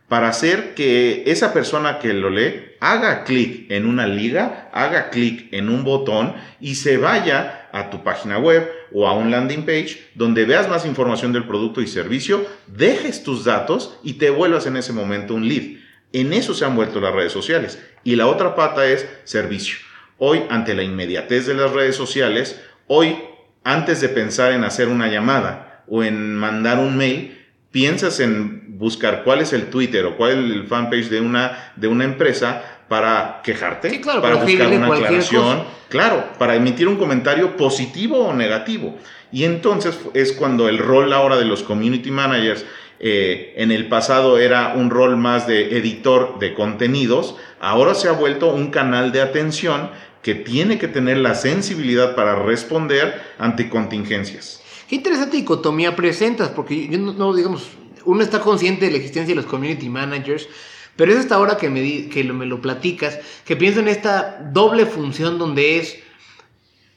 para 0.09 0.29
hacer 0.29 0.75
que 0.75 1.25
esa 1.27 1.53
persona 1.53 1.99
que 1.99 2.13
lo 2.13 2.31
lee 2.31 2.77
haga 2.81 3.25
clic 3.25 3.71
en 3.71 3.87
una 3.87 4.07
liga, 4.07 4.71
haga 4.73 5.11
clic 5.11 5.53
en 5.53 5.69
un 5.69 5.83
botón 5.83 6.35
y 6.61 6.77
se 6.77 6.97
vaya 6.97 7.69
a 7.73 7.91
tu 7.91 8.05
página 8.05 8.39
web 8.39 8.71
o 8.93 9.09
a 9.09 9.15
un 9.15 9.31
landing 9.31 9.65
page 9.65 10.11
donde 10.15 10.45
veas 10.45 10.69
más 10.69 10.87
información 10.87 11.33
del 11.33 11.45
producto 11.45 11.81
y 11.81 11.87
servicio, 11.87 12.47
dejes 12.67 13.25
tus 13.25 13.45
datos 13.45 13.99
y 14.05 14.15
te 14.15 14.31
vuelvas 14.31 14.67
en 14.67 14.77
ese 14.77 14.93
momento 14.93 15.35
un 15.35 15.49
lead. 15.49 15.81
En 16.13 16.33
eso 16.33 16.55
se 16.55 16.65
han 16.65 16.77
vuelto 16.77 17.01
las 17.01 17.13
redes 17.13 17.33
sociales. 17.33 17.83
Y 18.05 18.15
la 18.17 18.29
otra 18.29 18.55
pata 18.55 18.87
es 18.87 19.07
servicio. 19.25 19.79
Hoy, 20.19 20.45
ante 20.49 20.75
la 20.75 20.83
inmediatez 20.83 21.47
de 21.47 21.55
las 21.55 21.73
redes 21.73 21.97
sociales, 21.97 22.63
hoy, 22.87 23.17
antes 23.65 24.01
de 24.01 24.09
pensar 24.09 24.53
en 24.53 24.65
hacer 24.65 24.89
una 24.89 25.09
llamada 25.09 25.85
o 25.89 26.05
en 26.05 26.35
mandar 26.37 26.79
un 26.79 26.97
mail, 26.97 27.46
piensas 27.77 28.21
en 28.21 28.79
buscar 28.79 29.23
cuál 29.23 29.43
es 29.43 29.53
el 29.53 29.69
Twitter 29.69 30.07
o 30.07 30.17
cuál 30.17 30.31
es 30.31 30.51
el 30.51 30.67
fanpage 30.67 31.11
de 31.11 31.21
una, 31.21 31.75
de 31.77 31.89
una 31.89 32.05
empresa 32.05 32.81
para 32.89 33.43
quejarte, 33.45 34.01
para 34.03 34.37
buscar 34.37 34.69
una 34.69 34.87
aclaración, 34.87 35.63
claro, 35.91 36.25
para 36.39 36.55
emitir 36.55 36.89
un 36.89 36.97
comentario 36.97 37.55
positivo 37.55 38.29
o 38.29 38.33
negativo. 38.33 38.97
Y 39.31 39.45
entonces 39.45 40.01
es 40.15 40.33
cuando 40.33 40.71
el 40.71 40.79
rol 40.79 41.13
ahora 41.13 41.37
de 41.37 41.45
los 41.45 41.63
community 41.63 42.11
managers 42.11 42.65
eh, 42.99 43.53
en 43.59 43.71
el 43.71 43.89
pasado 43.89 44.39
era 44.39 44.73
un 44.75 44.89
rol 44.89 45.19
más 45.19 45.47
de 45.47 45.77
editor 45.77 46.39
de 46.39 46.55
contenidos, 46.55 47.37
ahora 47.61 47.95
se 47.95 48.09
ha 48.09 48.13
vuelto 48.13 48.55
un 48.55 48.71
canal 48.71 49.13
de 49.13 49.21
atención 49.21 49.91
que 50.23 50.35
tiene 50.35 50.79
que 50.79 50.89
tener 50.89 51.19
la 51.19 51.35
sensibilidad 51.35 52.15
para 52.15 52.37
responder 52.37 53.21
ante 53.39 53.69
contingencias. 53.69 54.63
Qué 54.89 54.97
interesante 54.97 55.37
dicotomía 55.37 55.97
presentas, 55.97 56.51
porque 56.51 56.89
yo 56.89 56.99
no, 56.99 57.35
digamos, 57.35 57.69
uno 58.05 58.23
está 58.23 58.41
consciente 58.41 58.87
de 58.87 58.93
la 58.93 58.99
existencia 58.99 59.35
de 59.35 59.41
los 59.41 59.51
community 59.51 59.89
managers, 59.89 60.49
pero 60.95 61.13
es 61.13 61.19
hasta 61.19 61.35
ahora 61.35 61.57
que 61.57 61.69
me, 61.69 62.09
que 62.09 62.25
me 62.25 62.47
lo 62.47 62.61
platicas, 62.61 63.19
que 63.45 63.57
pienso 63.57 63.81
en 63.81 63.89
esta 63.89 64.39
doble 64.53 64.87
función 64.87 65.39
donde 65.39 65.79
es 65.79 65.99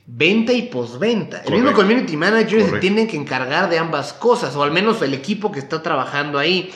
venta 0.05 0.53
y 0.53 0.63
postventa. 0.63 1.43
El 1.45 1.53
mismo 1.53 1.73
community 1.73 2.15
manager 2.15 2.67
se 2.67 2.77
tiene 2.79 3.07
que 3.07 3.17
encargar 3.17 3.69
de 3.69 3.77
ambas 3.77 4.13
cosas, 4.13 4.55
o 4.55 4.63
al 4.63 4.71
menos 4.71 5.01
el 5.01 5.13
equipo 5.13 5.51
que 5.51 5.59
está 5.59 5.83
trabajando 5.83 6.39
ahí. 6.39 6.71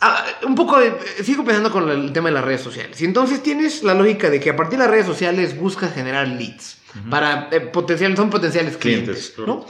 Ah, 0.00 0.24
un 0.46 0.54
poco, 0.54 0.78
sigo 1.22 1.44
pensando 1.44 1.70
con 1.70 1.88
el 1.88 2.12
tema 2.12 2.28
de 2.28 2.34
las 2.34 2.44
redes 2.44 2.60
sociales. 2.60 3.00
Y 3.00 3.04
entonces 3.04 3.42
tienes 3.42 3.82
la 3.82 3.94
lógica 3.94 4.30
de 4.30 4.40
que 4.40 4.50
a 4.50 4.56
partir 4.56 4.78
de 4.78 4.84
las 4.84 4.90
redes 4.90 5.06
sociales 5.06 5.58
buscas 5.58 5.94
generar 5.94 6.28
leads 6.28 6.78
para 7.10 7.48
eh, 7.52 7.60
potenciales, 7.60 8.16
son 8.16 8.30
potenciales 8.30 8.76
clientes, 8.76 9.34
¿no? 9.38 9.66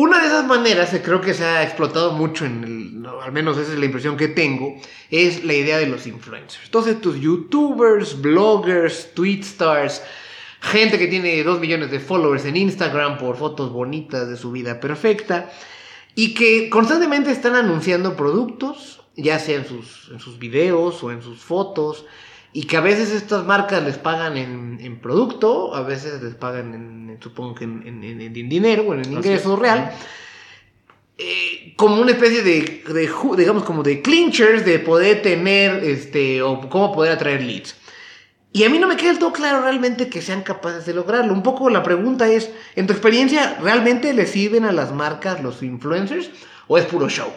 Una 0.00 0.20
de 0.20 0.28
esas 0.28 0.46
maneras, 0.46 0.90
que 0.90 1.02
creo 1.02 1.20
que 1.20 1.34
se 1.34 1.44
ha 1.44 1.64
explotado 1.64 2.12
mucho, 2.12 2.44
en 2.44 2.62
el, 2.62 3.06
al 3.20 3.32
menos 3.32 3.58
esa 3.58 3.72
es 3.72 3.80
la 3.80 3.84
impresión 3.84 4.16
que 4.16 4.28
tengo, 4.28 4.76
es 5.10 5.42
la 5.42 5.54
idea 5.54 5.76
de 5.76 5.86
los 5.86 6.06
influencers. 6.06 6.66
Entonces, 6.66 7.00
tus 7.00 7.18
youtubers, 7.18 8.22
bloggers, 8.22 9.12
tweetstars, 9.12 10.04
gente 10.60 11.00
que 11.00 11.08
tiene 11.08 11.42
2 11.42 11.58
millones 11.58 11.90
de 11.90 11.98
followers 11.98 12.44
en 12.44 12.56
Instagram 12.56 13.18
por 13.18 13.36
fotos 13.36 13.72
bonitas 13.72 14.28
de 14.28 14.36
su 14.36 14.52
vida 14.52 14.78
perfecta, 14.78 15.50
y 16.14 16.32
que 16.32 16.70
constantemente 16.70 17.32
están 17.32 17.56
anunciando 17.56 18.14
productos, 18.14 19.00
ya 19.16 19.40
sea 19.40 19.56
en 19.56 19.66
sus, 19.66 20.10
en 20.12 20.20
sus 20.20 20.38
videos 20.38 21.02
o 21.02 21.10
en 21.10 21.22
sus 21.22 21.40
fotos, 21.40 22.04
y 22.52 22.64
que 22.64 22.76
a 22.76 22.80
veces 22.80 23.10
estas 23.10 23.44
marcas 23.44 23.82
les 23.82 23.98
pagan 23.98 24.36
en, 24.36 25.00
producto, 25.00 25.74
a 25.74 25.82
veces 25.82 26.22
les 26.22 26.34
pagan 26.34 26.74
en, 26.74 27.18
supongo 27.20 27.54
que 27.54 27.64
en, 27.64 28.32
dinero 28.32 28.84
o 28.88 28.94
en 28.94 29.12
ingreso 29.12 29.56
real. 29.56 29.92
Eh, 31.20 31.74
como 31.76 32.00
una 32.00 32.12
especie 32.12 32.42
de, 32.42 32.84
digamos, 33.36 33.64
como 33.64 33.82
de 33.82 34.02
clinchers 34.02 34.64
de 34.64 34.78
poder 34.78 35.20
tener, 35.20 35.82
este, 35.82 36.42
o 36.42 36.68
cómo 36.68 36.92
poder 36.92 37.12
atraer 37.12 37.42
leads. 37.42 37.74
Y 38.52 38.64
a 38.64 38.70
mí 38.70 38.78
no 38.78 38.88
me 38.88 38.96
queda 38.96 39.10
del 39.10 39.18
todo 39.18 39.32
claro 39.32 39.60
realmente 39.60 40.08
que 40.08 40.22
sean 40.22 40.42
capaces 40.42 40.86
de 40.86 40.94
lograrlo. 40.94 41.32
Un 41.32 41.42
poco 41.42 41.68
la 41.70 41.82
pregunta 41.82 42.28
es, 42.28 42.50
en 42.76 42.86
tu 42.86 42.92
experiencia, 42.92 43.58
¿realmente 43.60 44.12
le 44.14 44.26
sirven 44.26 44.64
a 44.64 44.72
las 44.72 44.92
marcas 44.92 45.42
los 45.42 45.62
influencers 45.62 46.30
o 46.66 46.78
es 46.78 46.86
puro 46.86 47.08
show? 47.08 47.30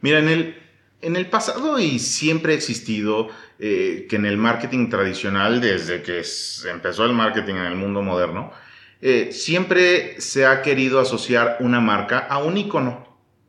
Mira, 0.00 0.20
en 0.20 0.28
el, 0.28 0.63
en 1.04 1.16
el 1.16 1.26
pasado 1.26 1.78
y 1.78 1.98
siempre 1.98 2.54
ha 2.54 2.56
existido 2.56 3.28
eh, 3.58 4.06
que 4.08 4.16
en 4.16 4.24
el 4.24 4.36
marketing 4.36 4.88
tradicional, 4.88 5.60
desde 5.60 6.02
que 6.02 6.22
empezó 6.70 7.04
el 7.04 7.12
marketing 7.12 7.54
en 7.54 7.66
el 7.66 7.76
mundo 7.76 8.02
moderno, 8.02 8.52
eh, 9.00 9.28
siempre 9.32 10.20
se 10.20 10.46
ha 10.46 10.62
querido 10.62 10.98
asociar 10.98 11.58
una 11.60 11.80
marca 11.80 12.18
a 12.18 12.38
un 12.38 12.56
icono, 12.56 13.03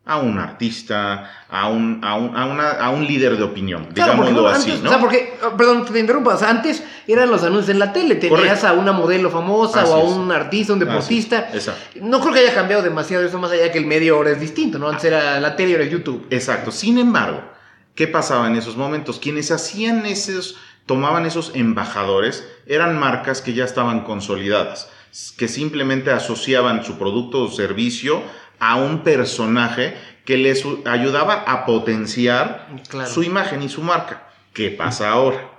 a 0.05 0.17
un 0.17 0.37
artista, 0.37 1.45
a 1.49 1.67
un, 1.69 1.99
a 2.03 2.15
un, 2.15 2.37
a 2.37 2.45
una, 2.45 2.71
a 2.71 2.89
un 2.91 3.05
líder 3.07 3.37
de 3.37 3.43
opinión, 3.43 3.87
digámoslo 3.91 4.47
así, 4.47 4.79
¿no? 4.81 4.89
O 4.89 4.91
sea, 4.91 4.99
porque, 4.99 5.33
oh, 5.43 5.57
perdón, 5.57 5.85
te 5.85 5.99
interrumpas, 5.99 6.43
antes 6.43 6.83
eran 7.07 7.29
los 7.31 7.43
anuncios 7.43 7.69
en 7.69 7.79
la 7.79 7.91
tele, 7.91 8.15
tenías 8.15 8.63
a 8.63 8.73
una 8.73 8.91
modelo 8.91 9.31
famosa 9.31 9.83
o 9.85 9.93
a 9.93 10.03
un 10.03 10.31
artista, 10.31 10.73
un 10.73 10.79
deportista. 10.79 11.49
No 12.01 12.19
creo 12.21 12.33
que 12.33 12.39
haya 12.41 12.53
cambiado 12.53 12.83
demasiado 12.83 13.25
eso, 13.25 13.39
más 13.39 13.51
allá 13.51 13.71
que 13.71 13.79
el 13.79 13.85
medio 13.85 14.15
ahora 14.15 14.31
es 14.31 14.39
distinto, 14.39 14.77
¿no? 14.77 14.89
Antes 14.89 15.05
era 15.05 15.39
la 15.39 15.55
tele, 15.55 15.73
ahora 15.73 15.85
es 15.85 15.91
YouTube. 15.91 16.27
Exacto, 16.29 16.71
sin 16.71 16.99
embargo, 16.99 17.55
¿Qué 17.95 18.09
pasaba 18.09 18.47
en 18.47 18.57
esos 18.57 18.75
momentos? 18.75 19.19
Quienes 19.19 19.51
hacían 19.51 20.05
esos, 20.05 20.57
tomaban 20.85 21.25
esos 21.25 21.53
embajadores, 21.55 22.45
eran 22.67 22.99
marcas 22.99 23.41
que 23.41 23.53
ya 23.53 23.63
estaban 23.63 24.01
consolidadas, 24.01 24.89
que 25.37 25.47
simplemente 25.47 26.11
asociaban 26.11 26.83
su 26.83 26.97
producto 26.97 27.43
o 27.43 27.49
servicio 27.49 28.21
a 28.59 28.75
un 28.75 29.03
personaje 29.03 29.95
que 30.25 30.37
les 30.37 30.63
ayudaba 30.85 31.43
a 31.47 31.65
potenciar 31.65 32.67
su 33.05 33.23
imagen 33.23 33.61
y 33.61 33.69
su 33.69 33.81
marca. 33.81 34.27
¿Qué 34.53 34.71
pasa 34.71 35.09
ahora? 35.09 35.51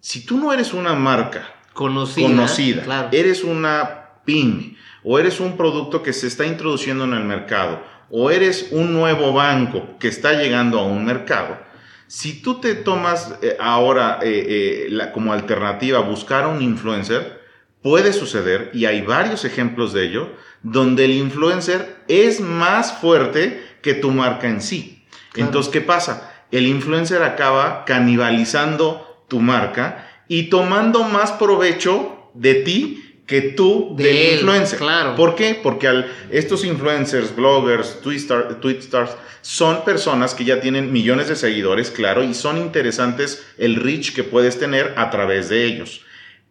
Si 0.00 0.24
tú 0.24 0.38
no 0.38 0.52
eres 0.52 0.72
una 0.72 0.94
marca 0.94 1.54
conocida, 1.72 3.08
eres 3.10 3.42
una 3.42 4.22
pyme 4.24 4.76
o 5.02 5.18
eres 5.18 5.40
un 5.40 5.56
producto 5.56 6.02
que 6.02 6.12
se 6.12 6.26
está 6.26 6.46
introduciendo 6.46 7.04
en 7.04 7.14
el 7.14 7.24
mercado 7.24 7.82
o 8.10 8.30
eres 8.30 8.68
un 8.70 8.92
nuevo 8.92 9.32
banco 9.32 9.98
que 9.98 10.08
está 10.08 10.34
llegando 10.34 10.78
a 10.78 10.84
un 10.84 11.04
mercado, 11.04 11.58
si 12.06 12.40
tú 12.40 12.60
te 12.60 12.74
tomas 12.74 13.34
eh, 13.42 13.56
ahora 13.58 14.20
eh, 14.22 14.88
eh, 14.88 15.10
como 15.12 15.32
alternativa 15.32 15.98
buscar 16.00 16.46
un 16.46 16.62
influencer, 16.62 17.44
puede 17.82 18.12
suceder, 18.12 18.70
y 18.72 18.84
hay 18.84 19.02
varios 19.02 19.44
ejemplos 19.44 19.92
de 19.92 20.06
ello, 20.06 20.30
donde 20.62 21.04
el 21.04 21.12
influencer 21.12 21.96
es 22.08 22.40
más 22.40 22.92
fuerte 22.98 23.62
que 23.82 23.94
tu 23.94 24.10
marca 24.10 24.48
en 24.48 24.60
sí. 24.60 25.04
Entonces, 25.34 25.72
¿qué 25.72 25.80
pasa? 25.80 26.32
El 26.50 26.66
influencer 26.66 27.22
acaba 27.22 27.84
canibalizando 27.84 29.24
tu 29.28 29.40
marca 29.40 30.08
y 30.28 30.44
tomando 30.44 31.04
más 31.04 31.32
provecho 31.32 32.30
de 32.34 32.54
ti 32.54 33.02
que 33.26 33.42
tú 33.42 33.94
de 33.96 34.34
influencer. 34.34 34.78
Claro. 34.78 35.16
¿Por 35.16 35.34
qué? 35.34 35.58
Porque 35.60 35.88
al, 35.88 36.10
estos 36.30 36.64
influencers, 36.64 37.34
bloggers, 37.34 38.00
tweetstars, 38.00 39.16
son 39.42 39.84
personas 39.84 40.34
que 40.34 40.44
ya 40.44 40.60
tienen 40.60 40.92
millones 40.92 41.28
de 41.28 41.36
seguidores, 41.36 41.90
claro, 41.90 42.22
y 42.22 42.34
son 42.34 42.58
interesantes 42.58 43.44
el 43.58 43.76
reach 43.76 44.14
que 44.14 44.24
puedes 44.24 44.58
tener 44.58 44.94
a 44.96 45.10
través 45.10 45.48
de 45.48 45.64
ellos. 45.64 46.02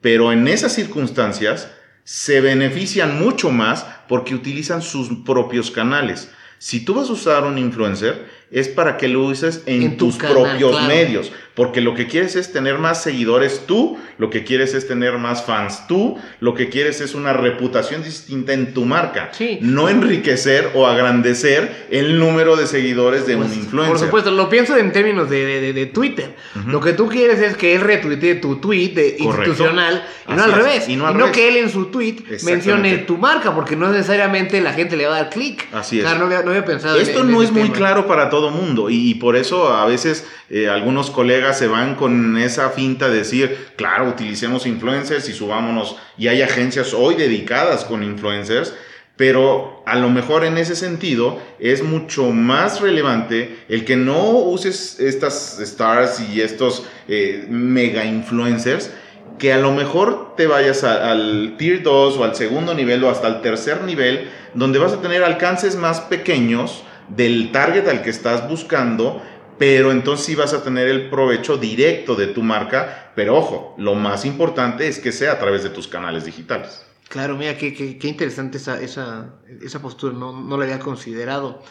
Pero 0.02 0.32
en 0.32 0.48
esas 0.48 0.74
circunstancias 0.74 1.72
se 2.04 2.40
benefician 2.42 3.20
mucho 3.20 3.50
más 3.52 3.86
porque 4.08 4.36
utilizan 4.36 4.82
sus 4.82 5.10
propios 5.26 5.72
canales. 5.72 6.32
Si 6.58 6.84
tú 6.84 6.94
vas 6.94 7.10
a 7.10 7.14
usar 7.14 7.44
un 7.44 7.58
influencer, 7.58 8.30
es 8.52 8.68
para 8.68 8.98
que 8.98 9.08
lo 9.08 9.24
uses 9.24 9.64
en, 9.66 9.98
tus 9.98 10.18
propios 10.18 10.88
medios. 10.88 11.32
Porque 11.56 11.80
lo 11.80 11.96
que 11.96 12.08
quieres 12.08 12.36
es 12.36 12.52
tener 12.52 12.80
más 12.80 13.02
seguidores 13.02 13.62
tú, 13.66 13.98
lo 14.18 14.30
que 14.30 14.44
quieres 14.44 14.74
es 14.74 14.90
tener 14.90 15.18
más 15.18 15.46
fans 15.46 15.88
tú, 15.88 16.18
lo 16.42 16.54
que 16.54 16.68
quieres 16.68 17.00
es 17.00 17.16
una 17.16 17.32
reputación 17.32 18.04
distinta 18.04 18.52
en 18.52 18.74
tu 18.74 18.84
marca. 18.84 19.32
No 19.62 19.88
enriquecer 19.88 20.72
o 20.74 20.86
agrandecer 20.86 21.88
el 21.90 22.20
número 22.20 22.58
de 22.58 22.68
seguidores 22.68 23.26
de 23.26 23.38
un 23.38 23.44
pues, 23.44 23.56
influencer. 23.56 23.94
Por 23.94 24.00
supuesto, 24.00 24.32
lo 24.32 24.50
pienso 24.50 24.76
en 24.76 24.92
términos 24.92 25.30
de, 25.30 25.90
Twitter. 25.94 26.36
Lo 26.68 26.82
que 26.82 26.92
tú 26.92 27.08
quieres 27.08 27.40
es 27.40 27.56
que 27.56 27.74
él 27.76 27.82
retuitee 27.82 28.36
tu 28.36 28.58
tweet 28.58 29.16
institucional 29.18 30.06
y 30.28 30.34
no 30.34 30.44
al 30.44 30.52
revés. 30.52 30.90
Y 30.90 30.98
no, 30.98 31.32
que 31.32 31.48
él 31.48 31.58
en 31.58 31.70
su 31.70 31.86
tweet 31.86 32.18
mencione 32.44 32.98
tu 33.00 33.18
marca, 33.18 33.56
porque 33.56 33.78
no 33.78 33.90
necesariamente 33.90 34.60
la 34.60 34.74
gente 34.74 34.98
le 34.98 35.08
va 35.08 35.16
a 35.16 35.22
dar 35.24 35.30
clic. 35.30 35.66
Así 35.72 36.00
es. 36.00 36.04
no, 36.04 36.26
había, 36.26 36.66
pensado 36.66 37.00
Esto 37.00 37.24
no 37.24 37.42
es 37.42 37.52
muy 37.52 37.70
claro 37.70 38.08
para 38.08 38.30
mundo 38.52 38.90
y, 38.90 39.16
por 39.16 39.36
eso 39.36 39.70
a 39.70 39.86
veces 39.86 40.26
eh, 40.50 40.68
algunos 40.68 41.10
colegas 41.10 41.58
se 41.58 41.68
van 41.68 41.96
con 41.96 42.38
esa 42.38 42.70
finta 42.70 43.10
de 43.10 43.18
decir, 43.18 43.68
claro, 43.76 44.10
utilicemos 44.10 44.66
influencers 44.66 45.28
y 45.30 45.34
subámonos. 45.34 45.98
Y 46.18 46.28
hay 46.28 46.42
agencias 46.42 46.94
hoy 46.94 47.16
dedicadas 47.16 47.86
con 47.86 48.04
influencers, 48.04 48.74
pero 49.18 49.84
a 49.86 49.96
lo 49.96 50.10
mejor 50.10 50.44
en 50.44 50.58
ese 50.58 50.76
sentido 50.76 51.40
es 51.60 51.84
mucho 51.84 52.32
más 52.32 52.82
relevante 52.82 53.64
el 53.70 53.86
que 53.86 53.96
no 53.96 54.32
uses 54.32 55.00
estas 55.00 55.60
stars 55.60 56.20
y 56.20 56.42
estos 56.42 56.84
eh, 57.08 57.46
mega 57.50 58.06
influencers 58.06 58.92
que 59.38 59.52
a 59.52 59.58
lo 59.58 59.74
mejor 59.74 60.36
te 60.38 60.48
vayas 60.48 60.84
al 60.84 61.56
tier 61.58 61.84
2 61.84 62.18
o 62.18 62.24
al 62.24 62.36
segundo 62.36 62.74
nivel 62.74 63.04
o 63.04 63.10
hasta 63.10 63.28
el 63.28 63.42
tercer 63.42 63.84
nivel, 63.84 64.30
donde 64.54 64.80
vas 64.80 64.94
a 64.94 65.02
tener 65.02 65.24
alcances 65.24 65.76
más 65.76 66.00
pequeños 66.02 66.84
del 67.10 67.52
target 67.52 67.88
al 67.88 68.02
que 68.02 68.10
estás 68.10 68.48
buscando, 68.50 69.22
pero 69.58 69.92
entonces 69.92 70.26
sí 70.26 70.36
vas 70.36 70.54
a 70.54 70.64
tener 70.64 70.88
el 70.88 71.10
provecho 71.10 71.58
directo 71.58 72.16
de 72.16 72.28
tu 72.28 72.44
marca, 72.44 73.12
pero 73.16 73.38
ojo, 73.38 73.76
lo 73.78 73.96
más 73.96 74.26
importante 74.26 74.88
es 74.88 75.00
que 75.00 75.12
sea 75.12 75.34
a 75.34 75.40
través 75.40 75.64
de 75.64 75.70
tus 75.70 75.88
canales 75.88 76.26
digitales. 76.26 76.86
Claro, 77.08 77.38
mira, 77.38 77.58
qué, 77.58 77.74
qué, 77.74 78.08
interesante 78.08 78.58
esa, 78.58 78.82
esa, 78.82 79.36
esa 79.62 79.82
postura, 79.82 80.14
no, 80.14 80.34
no 80.34 80.58
la 80.58 80.66
había 80.66 80.80
considerado. 80.80 81.62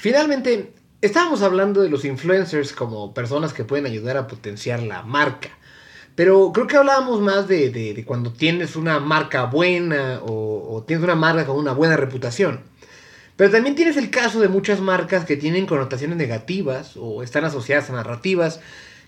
Finalmente, 0.00 0.74
estábamos 1.00 1.42
hablando 1.42 1.80
de 1.80 1.88
los 1.88 2.04
influencers 2.04 2.72
como 2.72 3.14
personas 3.14 3.52
que 3.52 3.64
pueden 3.64 3.86
ayudar 3.86 4.16
a 4.16 4.26
potenciar 4.26 4.82
la 4.82 5.02
marca. 5.02 5.50
Pero 6.16 6.52
creo 6.52 6.66
que 6.66 6.76
hablábamos 6.76 7.20
más 7.20 7.48
de, 7.48 7.70
de, 7.70 8.04
cuando 8.04 8.32
tienes 8.32 8.76
una 8.76 9.00
marca 9.00 9.44
buena 9.44 10.20
o, 10.22 10.74
o, 10.74 10.82
tienes 10.82 11.04
una 11.04 11.14
marca 11.14 11.46
con 11.46 11.56
una 11.56 11.72
buena 11.72 11.96
reputación. 11.96 12.60
Pero 13.40 13.52
también 13.52 13.74
tienes 13.74 13.96
el 13.96 14.10
caso 14.10 14.38
de 14.38 14.48
muchas 14.48 14.82
marcas 14.82 15.24
que 15.24 15.34
tienen 15.34 15.64
connotaciones 15.64 16.18
negativas 16.18 16.94
o 16.98 17.22
están 17.22 17.46
asociadas 17.46 17.88
a 17.88 17.94
narrativas 17.94 18.60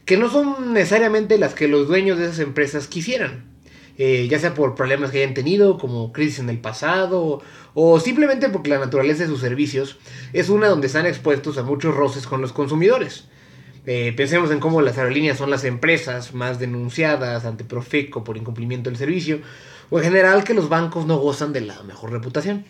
que 0.06 0.16
no 0.16 0.30
son 0.30 0.72
necesariamente 0.72 1.36
las 1.36 1.52
que 1.52 1.68
los 1.68 1.86
dueños 1.86 2.16
de 2.16 2.24
esas 2.24 2.38
empresas 2.38 2.86
quisieran. 2.86 3.44
Eh, 3.98 4.28
ya 4.30 4.38
sea 4.38 4.54
por 4.54 4.74
problemas 4.74 5.10
que 5.10 5.22
hayan 5.22 5.34
tenido, 5.34 5.76
como 5.76 6.14
crisis 6.14 6.38
en 6.38 6.48
el 6.48 6.56
pasado, 6.56 7.42
o 7.74 8.00
simplemente 8.00 8.48
porque 8.48 8.70
la 8.70 8.78
naturaleza 8.78 9.24
de 9.24 9.28
sus 9.28 9.42
servicios 9.42 9.98
es 10.32 10.48
una 10.48 10.68
donde 10.68 10.86
están 10.86 11.04
expuestos 11.04 11.58
a 11.58 11.62
muchos 11.62 11.94
roces 11.94 12.26
con 12.26 12.40
los 12.40 12.54
consumidores. 12.54 13.26
Eh, 13.84 14.14
pensemos 14.16 14.50
en 14.50 14.60
cómo 14.60 14.80
las 14.80 14.96
aerolíneas 14.96 15.36
son 15.36 15.50
las 15.50 15.64
empresas 15.64 16.32
más 16.32 16.58
denunciadas 16.58 17.44
ante 17.44 17.64
Profeco 17.64 18.24
por 18.24 18.38
incumplimiento 18.38 18.88
del 18.88 18.98
servicio, 18.98 19.40
o 19.90 19.98
en 19.98 20.04
general 20.04 20.42
que 20.42 20.54
los 20.54 20.70
bancos 20.70 21.04
no 21.04 21.18
gozan 21.18 21.52
de 21.52 21.60
la 21.60 21.82
mejor 21.82 22.12
reputación. 22.12 22.64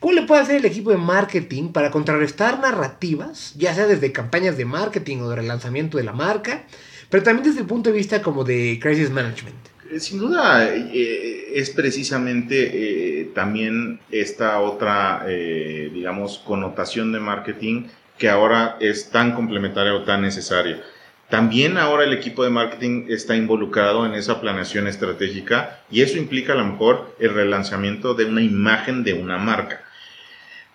¿Cómo 0.00 0.12
le 0.12 0.22
puede 0.22 0.42
hacer 0.42 0.56
el 0.56 0.64
equipo 0.64 0.90
de 0.90 0.96
marketing 0.96 1.72
para 1.72 1.90
contrarrestar 1.90 2.60
narrativas, 2.60 3.54
ya 3.56 3.74
sea 3.74 3.86
desde 3.86 4.12
campañas 4.12 4.56
de 4.56 4.64
marketing 4.64 5.18
o 5.18 5.30
de 5.30 5.36
relanzamiento 5.36 5.98
de 5.98 6.04
la 6.04 6.12
marca, 6.12 6.64
pero 7.10 7.24
también 7.24 7.48
desde 7.48 7.62
el 7.62 7.66
punto 7.66 7.90
de 7.90 7.96
vista 7.96 8.22
como 8.22 8.44
de 8.44 8.78
crisis 8.80 9.10
management? 9.10 9.56
Eh, 9.90 9.98
sin 9.98 10.18
duda 10.18 10.68
eh, 10.72 11.52
es 11.52 11.70
precisamente 11.70 13.20
eh, 13.22 13.30
también 13.34 13.98
esta 14.10 14.60
otra, 14.60 15.26
digamos, 15.26 16.38
connotación 16.38 17.10
de 17.10 17.18
marketing 17.18 17.88
que 18.18 18.28
ahora 18.28 18.76
es 18.80 19.10
tan 19.10 19.32
complementaria 19.32 19.94
o 19.94 20.04
tan 20.04 20.22
necesaria. 20.22 20.80
También 21.28 21.76
ahora 21.76 22.04
el 22.04 22.12
equipo 22.12 22.44
de 22.44 22.50
marketing 22.50 23.06
está 23.08 23.36
involucrado 23.36 24.06
en 24.06 24.14
esa 24.14 24.40
planeación 24.40 24.86
estratégica 24.86 25.80
y 25.90 26.02
eso 26.02 26.18
implica 26.18 26.52
a 26.52 26.56
lo 26.56 26.64
mejor 26.64 27.16
el 27.18 27.34
relanzamiento 27.34 28.14
de 28.14 28.24
una 28.26 28.42
imagen 28.42 29.04
de 29.04 29.14
una 29.14 29.38
marca. 29.38 29.84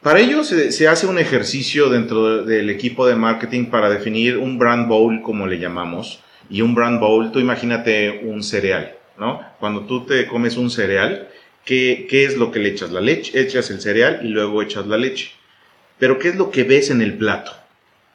Para 0.04 0.20
ello 0.20 0.44
se, 0.44 0.88
hace 0.90 1.08
un 1.08 1.18
ejercicio 1.18 1.90
dentro 1.90 2.44
del 2.44 2.70
equipo 2.70 3.08
de 3.08 3.16
marketing 3.16 3.68
para 3.68 3.90
definir 3.90 4.38
un 4.38 4.60
brand 4.60 4.90
bowl, 4.90 5.22
como 5.22 5.48
le 5.48 5.60
llamamos. 5.60 6.20
Y 6.50 6.62
un 6.62 6.76
brand 6.76 7.00
bowl, 7.00 7.32
tú 7.32 7.40
imagínate 7.40 8.20
un 8.26 8.44
cereal, 8.44 8.98
¿no? 9.18 9.42
Cuando 9.62 9.86
tú 9.86 10.06
te 10.06 10.28
comes 10.28 10.58
un 10.58 10.70
cereal, 10.70 11.30
¿qué, 11.64 12.06
qué 12.10 12.26
es 12.26 12.36
lo 12.36 12.52
que 12.52 12.60
le 12.60 12.70
echas? 12.70 12.92
La 12.92 13.00
leche, 13.00 13.40
echas 13.40 13.72
el 13.72 13.80
cereal 13.80 14.20
y 14.24 14.28
luego 14.28 14.62
echas 14.62 14.86
la 14.88 14.98
leche. 14.98 15.32
Pero 16.00 16.20
¿qué 16.20 16.28
es 16.30 16.36
lo 16.36 16.52
que 16.52 16.66
ves 16.66 16.90
en 16.90 17.02
el 17.02 17.18
plato? 17.18 17.54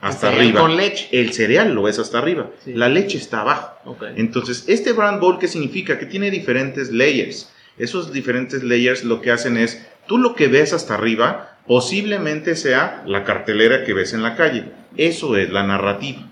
Hasta 0.02 0.28
arriba. 0.28 0.60
Con 0.60 0.76
leche. 0.76 1.08
El 1.10 1.32
cereal 1.32 1.72
lo 1.74 1.84
ves 1.84 1.98
hasta 1.98 2.18
arriba. 2.18 2.50
La 2.66 2.90
leche 2.90 3.16
está 3.16 3.40
abajo. 3.40 3.96
Entonces, 4.14 4.64
este 4.68 4.92
brand 4.92 5.20
bowl, 5.20 5.38
¿qué 5.38 5.48
significa? 5.48 5.98
Que 5.98 6.04
tiene 6.04 6.30
diferentes 6.30 6.92
layers. 6.92 7.50
Esos 7.78 8.12
diferentes 8.12 8.62
layers 8.62 9.04
lo 9.04 9.22
que 9.22 9.30
hacen 9.30 9.56
es, 9.56 9.80
tú 10.08 10.18
lo 10.18 10.34
que 10.34 10.48
ves 10.48 10.72
hasta 10.72 10.94
arriba 10.94 11.58
posiblemente 11.68 12.56
sea 12.56 13.04
la 13.06 13.22
cartelera 13.22 13.84
que 13.84 13.92
ves 13.92 14.14
en 14.14 14.22
la 14.22 14.34
calle. 14.34 14.64
Eso 14.96 15.36
es 15.36 15.50
la 15.50 15.62
narrativa. 15.62 16.22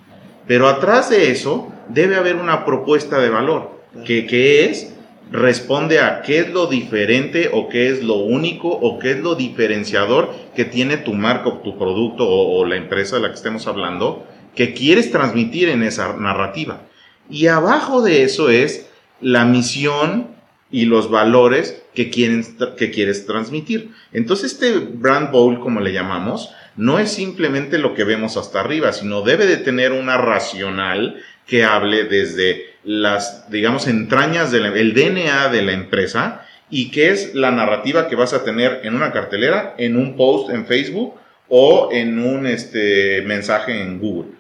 Pero 0.48 0.66
atrás 0.68 1.10
de 1.10 1.30
eso 1.30 1.72
debe 1.88 2.16
haber 2.16 2.36
una 2.36 2.64
propuesta 2.64 3.18
de 3.20 3.28
valor, 3.28 3.82
que, 4.04 4.64
es, 4.64 4.94
responde 5.30 6.00
a 6.00 6.22
qué 6.22 6.38
es 6.38 6.50
lo 6.50 6.66
diferente 6.66 7.50
o 7.52 7.68
qué 7.68 7.90
es 7.90 8.02
lo 8.02 8.14
único 8.14 8.68
o 8.68 8.98
qué 8.98 9.12
es 9.12 9.18
lo 9.18 9.34
diferenciador 9.34 10.32
que 10.54 10.64
tiene 10.64 10.96
tu 10.96 11.12
marca 11.12 11.48
o 11.50 11.58
tu 11.58 11.78
producto 11.78 12.26
o, 12.26 12.58
o 12.58 12.64
la 12.64 12.76
empresa 12.76 13.16
de 13.16 13.22
la 13.22 13.28
que 13.28 13.34
estemos 13.34 13.66
hablando, 13.66 14.26
que 14.54 14.72
quieres 14.72 15.10
transmitir 15.10 15.68
en 15.68 15.82
esa 15.82 16.14
narrativa. 16.14 16.82
Y 17.28 17.48
abajo 17.48 18.02
de 18.02 18.22
eso 18.22 18.48
es 18.48 18.88
la 19.20 19.44
misión 19.44 20.28
y 20.70 20.84
los 20.86 21.10
valores 21.10 21.82
que, 21.96 22.10
quieren, 22.10 22.44
que 22.76 22.92
quieres 22.92 23.26
transmitir. 23.26 23.90
Entonces 24.12 24.52
este 24.52 24.78
brand 24.78 25.32
bowl, 25.32 25.58
como 25.58 25.80
le 25.80 25.92
llamamos, 25.92 26.54
no 26.76 27.00
es 27.00 27.10
simplemente 27.10 27.78
lo 27.78 27.94
que 27.94 28.04
vemos 28.04 28.36
hasta 28.36 28.60
arriba, 28.60 28.92
sino 28.92 29.22
debe 29.22 29.46
de 29.46 29.56
tener 29.56 29.90
una 29.90 30.18
racional 30.18 31.16
que 31.46 31.64
hable 31.64 32.04
desde 32.04 32.66
las, 32.84 33.50
digamos, 33.50 33.88
entrañas 33.88 34.52
del 34.52 34.94
DNA 34.94 35.48
de 35.48 35.62
la 35.62 35.72
empresa 35.72 36.46
y 36.68 36.90
que 36.90 37.10
es 37.10 37.34
la 37.34 37.50
narrativa 37.50 38.08
que 38.08 38.16
vas 38.16 38.34
a 38.34 38.44
tener 38.44 38.80
en 38.84 38.94
una 38.94 39.12
cartelera, 39.12 39.74
en 39.78 39.96
un 39.96 40.16
post 40.16 40.50
en 40.50 40.66
Facebook 40.66 41.14
o 41.48 41.88
en 41.92 42.18
un 42.18 42.46
este, 42.46 43.22
mensaje 43.22 43.80
en 43.80 43.98
Google. 43.98 44.32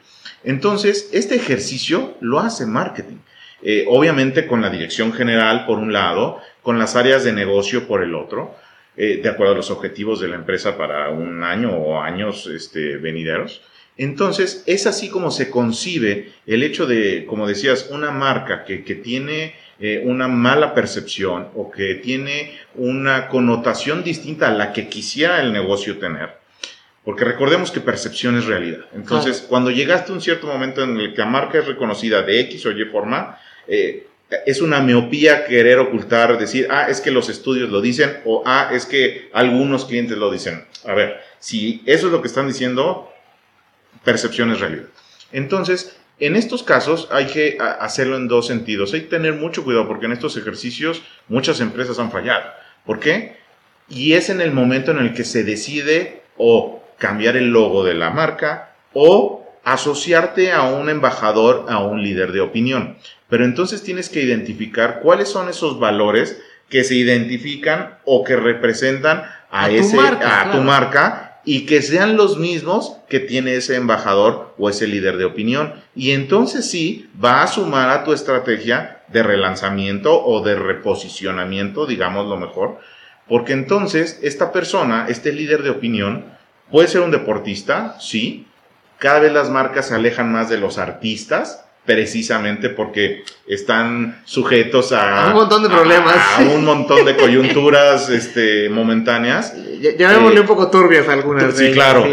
Entonces, 0.44 1.08
este 1.12 1.36
ejercicio 1.36 2.16
lo 2.20 2.40
hace 2.40 2.66
marketing. 2.66 3.16
Eh, 3.62 3.86
obviamente 3.88 4.46
con 4.46 4.60
la 4.60 4.68
dirección 4.68 5.12
general 5.14 5.64
por 5.64 5.78
un 5.78 5.92
lado, 5.92 6.40
con 6.66 6.80
las 6.80 6.96
áreas 6.96 7.22
de 7.22 7.32
negocio 7.32 7.86
por 7.86 8.02
el 8.02 8.16
otro, 8.16 8.56
eh, 8.96 9.20
de 9.22 9.28
acuerdo 9.28 9.52
a 9.52 9.56
los 9.56 9.70
objetivos 9.70 10.18
de 10.18 10.26
la 10.26 10.34
empresa 10.34 10.76
para 10.76 11.10
un 11.10 11.44
año 11.44 11.70
o 11.70 12.00
años 12.00 12.48
este, 12.48 12.96
venideros. 12.96 13.62
Entonces, 13.96 14.64
es 14.66 14.88
así 14.88 15.08
como 15.08 15.30
se 15.30 15.48
concibe 15.48 16.32
el 16.44 16.64
hecho 16.64 16.86
de, 16.86 17.24
como 17.24 17.46
decías, 17.46 17.90
una 17.92 18.10
marca 18.10 18.64
que, 18.64 18.78
tiene 18.96 19.54
eh, 19.78 20.02
una 20.04 20.26
mala 20.26 20.74
percepción 20.74 21.50
o 21.54 21.70
que 21.70 21.94
tiene 21.94 22.58
una 22.74 23.28
connotación 23.28 24.02
distinta 24.02 24.48
a 24.48 24.52
la 24.52 24.72
que 24.72 24.88
quisiera 24.88 25.40
el 25.40 25.52
negocio 25.52 25.98
tener. 25.98 26.30
Porque 27.04 27.24
recordemos 27.24 27.70
que 27.70 27.78
percepción 27.78 28.36
es 28.36 28.46
realidad. 28.46 28.86
Entonces, 28.92 29.46
cuando 29.48 29.70
llegaste 29.70 30.10
a 30.10 30.16
un 30.16 30.20
cierto 30.20 30.48
momento 30.48 30.82
en 30.82 30.96
el 30.98 31.14
que 31.14 31.20
la 31.20 31.26
marca 31.26 31.60
es 31.60 31.66
reconocida 31.68 32.22
de 32.22 32.40
X 32.40 32.66
o 32.66 32.72
Y 32.72 32.86
forma, 32.86 33.38
eh, 33.68 34.08
es 34.44 34.60
una 34.60 34.80
miopía 34.80 35.44
querer 35.44 35.78
ocultar, 35.78 36.38
decir, 36.38 36.66
ah, 36.70 36.86
es 36.88 37.00
que 37.00 37.10
los 37.10 37.28
estudios 37.28 37.70
lo 37.70 37.80
dicen, 37.80 38.18
o 38.24 38.42
ah, 38.44 38.70
es 38.72 38.86
que 38.86 39.30
algunos 39.32 39.84
clientes 39.84 40.18
lo 40.18 40.30
dicen. 40.30 40.64
A 40.84 40.94
ver, 40.94 41.20
si 41.38 41.82
eso 41.86 42.06
es 42.06 42.12
lo 42.12 42.22
que 42.22 42.28
están 42.28 42.48
diciendo, 42.48 43.12
percepción 44.04 44.50
es 44.50 44.60
realidad. 44.60 44.86
Entonces, 45.32 45.96
en 46.18 46.34
estos 46.34 46.62
casos 46.62 47.08
hay 47.10 47.26
que 47.26 47.58
hacerlo 47.60 48.16
en 48.16 48.26
dos 48.26 48.46
sentidos. 48.46 48.94
Hay 48.94 49.02
que 49.02 49.08
tener 49.08 49.34
mucho 49.34 49.64
cuidado 49.64 49.86
porque 49.86 50.06
en 50.06 50.12
estos 50.12 50.36
ejercicios 50.36 51.02
muchas 51.28 51.60
empresas 51.60 51.98
han 51.98 52.10
fallado. 52.10 52.44
¿Por 52.84 53.00
qué? 53.00 53.36
Y 53.88 54.14
es 54.14 54.30
en 54.30 54.40
el 54.40 54.52
momento 54.52 54.92
en 54.92 54.98
el 54.98 55.14
que 55.14 55.24
se 55.24 55.44
decide 55.44 56.22
o 56.36 56.82
cambiar 56.98 57.36
el 57.36 57.50
logo 57.50 57.84
de 57.84 57.94
la 57.94 58.10
marca 58.10 58.74
o 58.94 59.46
asociarte 59.64 60.52
a 60.52 60.62
un 60.62 60.88
embajador, 60.88 61.66
a 61.68 61.80
un 61.80 62.02
líder 62.02 62.32
de 62.32 62.40
opinión. 62.40 62.96
Pero 63.28 63.44
entonces 63.44 63.82
tienes 63.82 64.08
que 64.08 64.22
identificar 64.22 65.00
cuáles 65.02 65.28
son 65.28 65.48
esos 65.48 65.78
valores 65.80 66.40
que 66.68 66.84
se 66.84 66.94
identifican 66.94 67.98
o 68.04 68.24
que 68.24 68.36
representan 68.36 69.24
a, 69.50 69.70
ese, 69.70 69.98
a 69.98 70.50
tu 70.52 70.58
marca 70.58 71.40
y 71.44 71.64
que 71.64 71.80
sean 71.80 72.16
los 72.16 72.38
mismos 72.38 72.98
que 73.08 73.20
tiene 73.20 73.54
ese 73.54 73.76
embajador 73.76 74.54
o 74.58 74.68
ese 74.68 74.88
líder 74.88 75.16
de 75.16 75.24
opinión. 75.24 75.74
Y 75.94 76.10
entonces 76.10 76.68
sí 76.68 77.08
va 77.22 77.42
a 77.42 77.46
sumar 77.46 77.90
a 77.90 78.04
tu 78.04 78.12
estrategia 78.12 79.04
de 79.08 79.22
relanzamiento 79.22 80.24
o 80.24 80.42
de 80.42 80.56
reposicionamiento, 80.56 81.86
digamos 81.86 82.26
lo 82.26 82.36
mejor, 82.36 82.78
porque 83.28 83.52
entonces 83.52 84.18
esta 84.22 84.52
persona, 84.52 85.06
este 85.08 85.32
líder 85.32 85.62
de 85.62 85.70
opinión, 85.70 86.24
puede 86.70 86.88
ser 86.88 87.02
un 87.02 87.12
deportista, 87.12 87.96
sí, 88.00 88.46
cada 88.98 89.20
vez 89.20 89.32
las 89.32 89.50
marcas 89.50 89.88
se 89.88 89.94
alejan 89.94 90.32
más 90.32 90.48
de 90.48 90.58
los 90.58 90.78
artistas, 90.78 91.65
precisamente 91.86 92.68
porque 92.68 93.24
están 93.46 94.20
sujetos 94.24 94.92
a 94.92 95.28
un 95.28 95.34
montón 95.34 95.62
de 95.62 95.68
problemas, 95.68 96.16
a, 96.16 96.42
un 96.42 96.64
montón 96.64 97.04
de 97.04 97.16
coyunturas 97.16 98.08
este, 98.10 98.68
momentáneas. 98.68 99.54
Ya, 99.80 100.14
eh, 100.14 100.18
un 100.18 100.46
poco 100.46 100.70
turbias 100.70 101.08
algunas. 101.08 101.56
Sí, 101.56 101.70
claro. 101.72 102.04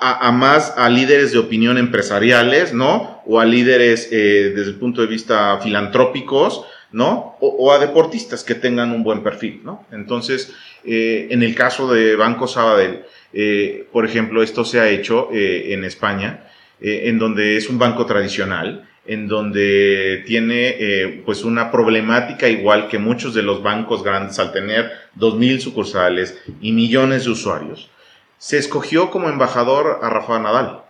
A, 0.00 0.30
más 0.32 0.74
a 0.76 0.88
líderes 0.88 1.32
de 1.32 1.38
opinión 1.38 1.78
empresariales, 1.78 2.72
¿no? 2.72 3.22
O 3.26 3.40
a 3.40 3.44
líderes 3.44 4.08
eh, 4.12 4.52
desde 4.54 4.70
el 4.70 4.76
punto 4.76 5.00
de 5.00 5.06
vista 5.06 5.58
filantrópicos, 5.62 6.64
¿no? 6.94 7.36
O, 7.40 7.72
a 7.72 7.80
deportistas 7.80 8.44
que 8.44 8.54
tengan 8.54 8.92
un 8.92 9.02
buen 9.02 9.24
perfil, 9.24 9.62
¿no? 9.64 9.84
Entonces, 9.90 10.54
eh, 10.84 11.26
en 11.30 11.42
el 11.42 11.54
caso 11.54 11.92
de 11.92 12.14
Banco 12.14 12.46
Sabadell, 12.46 13.02
eh, 13.32 13.88
por 13.90 14.06
ejemplo, 14.06 14.44
esto 14.44 14.64
se 14.64 14.78
ha 14.78 14.88
hecho 14.88 15.28
eh, 15.32 15.74
en 15.74 15.84
España, 15.84 16.44
en 16.80 17.18
donde 17.18 17.56
es 17.56 17.70
un 17.70 17.78
banco 17.78 18.04
tradicional, 18.04 18.86
en 19.06 19.28
donde 19.28 20.22
tiene 20.26 21.22
pues 21.24 21.44
una 21.44 21.70
problemática 21.70 22.48
igual 22.48 22.88
que 22.88 22.98
muchos 22.98 23.34
de 23.34 23.42
los 23.42 23.62
bancos 23.62 24.02
grandes 24.02 24.38
al 24.38 24.52
tener 24.52 24.92
2.000 25.18 25.58
sucursales 25.60 26.38
y 26.60 26.72
millones 26.72 27.24
de 27.24 27.30
usuarios. 27.30 27.90
Se 28.38 28.58
escogió 28.58 29.10
como 29.10 29.28
embajador 29.28 30.00
a 30.02 30.08
Rafa 30.08 30.38
Nadal. 30.38 30.82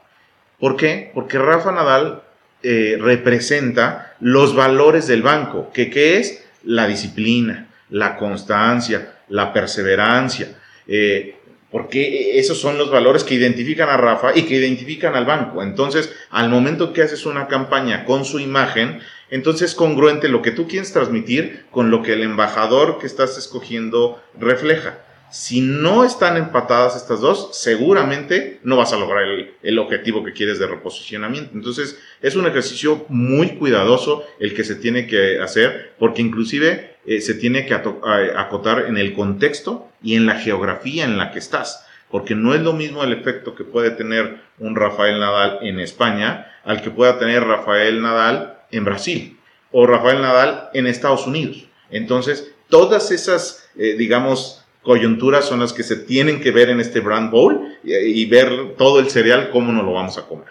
¿Por 0.58 0.76
qué? 0.76 1.10
Porque 1.12 1.38
Rafa 1.38 1.72
Nadal 1.72 2.22
representa 2.62 4.14
los 4.20 4.54
valores 4.54 5.06
del 5.06 5.22
banco, 5.22 5.70
que, 5.72 5.90
que 5.90 6.18
es 6.18 6.44
la 6.62 6.86
disciplina, 6.86 7.68
la 7.90 8.16
constancia, 8.16 9.14
la 9.28 9.52
perseverancia. 9.52 10.48
Eh, 10.86 11.36
porque 11.74 12.38
esos 12.38 12.60
son 12.60 12.78
los 12.78 12.88
valores 12.88 13.24
que 13.24 13.34
identifican 13.34 13.88
a 13.88 13.96
Rafa 13.96 14.30
y 14.32 14.42
que 14.42 14.54
identifican 14.54 15.16
al 15.16 15.24
banco. 15.24 15.60
Entonces, 15.60 16.14
al 16.30 16.48
momento 16.48 16.92
que 16.92 17.02
haces 17.02 17.26
una 17.26 17.48
campaña 17.48 18.04
con 18.04 18.24
su 18.24 18.38
imagen, 18.38 19.00
entonces 19.28 19.70
es 19.70 19.74
congruente 19.74 20.28
lo 20.28 20.40
que 20.40 20.52
tú 20.52 20.68
quieres 20.68 20.92
transmitir 20.92 21.66
con 21.72 21.90
lo 21.90 22.00
que 22.04 22.12
el 22.12 22.22
embajador 22.22 22.98
que 23.00 23.08
estás 23.08 23.36
escogiendo 23.38 24.22
refleja. 24.38 25.00
Si 25.32 25.62
no 25.62 26.04
están 26.04 26.36
empatadas 26.36 26.94
estas 26.94 27.20
dos, 27.20 27.50
seguramente 27.58 28.60
no 28.62 28.76
vas 28.76 28.92
a 28.92 28.96
lograr 28.96 29.24
el, 29.60 29.78
objetivo 29.80 30.22
que 30.22 30.32
quieres 30.32 30.60
de 30.60 30.68
reposicionamiento. 30.68 31.50
Entonces, 31.54 31.98
es 32.22 32.36
un 32.36 32.46
ejercicio 32.46 33.04
muy 33.08 33.56
cuidadoso 33.56 34.24
el 34.38 34.54
que 34.54 34.62
se 34.62 34.76
tiene 34.76 35.08
que 35.08 35.40
hacer, 35.40 35.94
porque 35.98 36.22
inclusive 36.22 36.93
eh, 37.06 37.20
se 37.20 37.34
tiene 37.34 37.66
que 37.66 37.74
acotar 37.74 38.86
en 38.86 38.96
el 38.96 39.14
contexto 39.14 39.88
y 40.02 40.14
en 40.14 40.26
la 40.26 40.36
geografía 40.40 41.04
en 41.04 41.18
la 41.18 41.32
que 41.32 41.38
estás. 41.38 41.86
Porque 42.10 42.34
no 42.34 42.54
es 42.54 42.60
lo 42.62 42.72
mismo 42.72 43.02
el 43.02 43.12
efecto 43.12 43.54
que 43.54 43.64
puede 43.64 43.90
tener 43.90 44.40
un 44.58 44.76
Rafael 44.76 45.18
Nadal 45.18 45.58
en 45.62 45.80
España 45.80 46.46
al 46.64 46.80
que 46.82 46.90
pueda 46.90 47.18
tener 47.18 47.44
Rafael 47.44 48.00
Nadal 48.00 48.58
en 48.70 48.84
Brasil 48.84 49.38
o 49.72 49.86
Rafael 49.86 50.22
Nadal 50.22 50.70
en 50.72 50.86
Estados 50.86 51.26
Unidos. 51.26 51.66
Entonces, 51.90 52.52
todas 52.68 53.10
esas, 53.10 53.68
eh, 53.76 53.96
digamos, 53.98 54.64
coyunturas 54.84 55.46
son 55.46 55.60
las 55.60 55.72
que 55.72 55.82
se 55.82 55.96
tienen 55.96 56.40
que 56.40 56.52
ver 56.52 56.68
en 56.68 56.78
este 56.78 57.00
brand 57.00 57.30
bowl 57.30 57.60
y, 57.82 58.24
ver 58.26 58.76
todo 58.76 59.00
el 59.00 59.10
cereal, 59.10 59.50
cómo 59.50 59.72
nos 59.72 59.84
lo 59.84 59.92
vamos 59.92 60.16
a 60.18 60.26
comer. 60.26 60.46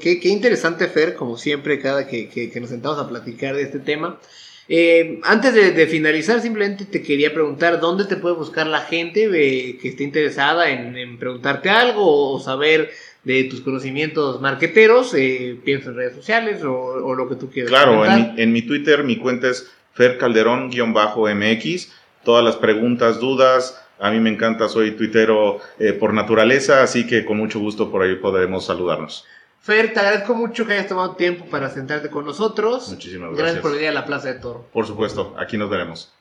qué, 0.00 0.28
interesante, 0.28 0.88
Fer, 0.88 1.14
como 1.14 1.36
siempre, 1.38 1.78
cada 1.78 2.06
que, 2.06 2.50
nos 2.60 2.70
sentamos 2.70 2.98
a 2.98 3.08
platicar 3.08 3.54
de 3.54 3.62
este 3.62 3.78
tema. 3.78 4.18
Eh, 4.68 5.20
antes 5.24 5.54
de, 5.54 5.86
finalizar, 5.86 6.40
simplemente 6.40 6.84
te 6.84 7.02
quería 7.02 7.34
preguntar 7.34 7.80
dónde 7.80 8.04
te 8.04 8.16
puede 8.16 8.36
buscar 8.36 8.66
la 8.66 8.80
gente 8.80 9.24
eh, 9.24 9.78
que 9.80 9.88
esté 9.88 10.04
interesada 10.04 10.70
en, 10.70 11.18
preguntarte 11.18 11.68
algo 11.68 12.32
o 12.32 12.40
saber 12.40 12.90
de 13.24 13.44
tus 13.44 13.60
conocimientos 13.60 14.40
marqueteros, 14.40 15.14
eh, 15.14 15.56
pienso 15.64 15.90
en 15.90 15.96
redes 15.96 16.14
sociales 16.14 16.62
o, 16.64 17.14
lo 17.14 17.28
que 17.28 17.36
tú 17.36 17.50
quieras. 17.50 17.70
Claro, 17.70 18.04
en 18.06 18.14
mi, 18.14 18.42
en 18.42 18.52
mi, 18.52 18.62
Twitter 18.62 19.04
mi 19.04 19.16
cuenta 19.16 19.48
es 19.48 19.70
fercalderón-mx 19.94 21.90
todas 22.24 22.44
las 22.44 22.56
preguntas, 22.56 23.20
dudas. 23.20 23.78
A 23.98 24.10
mí 24.10 24.18
me 24.18 24.30
encanta, 24.30 24.68
soy 24.68 24.92
tuitero 24.92 25.60
eh, 25.78 25.92
por 25.92 26.12
naturaleza, 26.12 26.82
así 26.82 27.06
que 27.06 27.24
con 27.24 27.36
mucho 27.36 27.60
gusto 27.60 27.90
por 27.90 28.02
ahí 28.02 28.16
podremos 28.16 28.66
saludarnos. 28.66 29.26
Fer, 29.62 29.92
te 29.94 30.00
agradezco 30.00 30.34
mucho 30.34 30.66
que 30.66 30.72
hayas 30.72 30.88
tomado 30.88 31.14
tiempo 31.14 31.44
para 31.44 31.70
sentarte 31.70 32.10
con 32.10 32.24
nosotros. 32.24 32.88
Muchísimas 32.88 33.28
gracias. 33.28 33.44
Gracias 33.44 33.62
por 33.62 33.72
venir 33.72 33.88
a 33.90 33.92
la 33.92 34.04
Plaza 34.04 34.26
de 34.26 34.40
Toro. 34.40 34.66
Por 34.72 34.88
supuesto, 34.88 35.36
aquí 35.38 35.56
nos 35.56 35.70
veremos. 35.70 36.12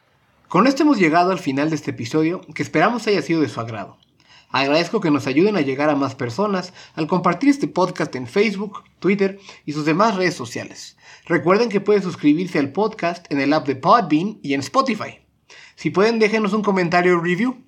Con 0.48 0.68
esto 0.68 0.84
hemos 0.84 1.00
llegado 1.00 1.32
al 1.32 1.40
final 1.40 1.72
de 1.72 1.76
este 1.76 1.90
episodio, 1.90 2.42
que 2.54 2.62
esperamos 2.62 3.08
haya 3.08 3.24
sido 3.24 3.42
de 3.42 3.50
su 3.50 3.60
agrado. 3.60 3.98
Agradezco 4.52 5.02
que 5.02 5.10
nos 5.10 5.26
ayuden 5.26 5.58
a 5.58 5.62
llegar 5.62 5.90
a 5.90 5.96
más 5.96 6.14
personas 6.14 6.72
al 6.94 7.08
compartir 7.08 7.50
este 7.50 7.68
podcast 7.68 8.16
en 8.16 8.28
Facebook, 8.28 8.84
Twitter 9.00 9.40
y 9.66 9.74
sus 9.74 9.86
demás 9.86 10.18
redes 10.18 10.36
sociales. 10.36 10.96
Recuerden 11.26 11.70
que 11.70 11.82
pueden 11.82 12.04
suscribirse 12.04 12.60
al 12.60 12.72
podcast 12.72 13.26
en 13.32 13.42
el 13.42 13.54
app 13.54 13.66
de 13.66 13.76
Podbean 13.76 14.38
y 14.44 14.54
en 14.54 14.60
Spotify. 14.60 15.20
Si 15.76 15.90
pueden, 15.90 16.20
déjenos 16.20 16.54
un 16.54 16.62
comentario 16.62 17.18
o 17.18 17.22
review. 17.22 17.64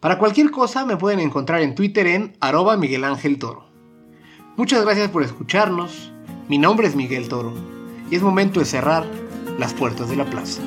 Para 0.00 0.18
cualquier 0.18 0.50
cosa 0.50 0.84
me 0.84 0.96
pueden 0.96 1.20
encontrar 1.20 1.60
en 1.62 1.76
Twitter 1.76 2.08
en 2.08 2.36
arroba 2.40 2.76
Miguel 2.76 3.04
Ángel 3.04 3.38
Toro. 3.38 3.73
Muchas 4.56 4.84
gracias 4.84 5.10
por 5.10 5.24
escucharnos. 5.24 6.12
Mi 6.48 6.58
nombre 6.58 6.86
es 6.86 6.94
Miguel 6.94 7.28
Toro 7.28 7.52
y 8.08 8.14
es 8.14 8.22
momento 8.22 8.60
de 8.60 8.66
cerrar 8.66 9.04
las 9.58 9.74
puertas 9.74 10.08
de 10.08 10.14
la 10.14 10.24
plaza. 10.26 10.62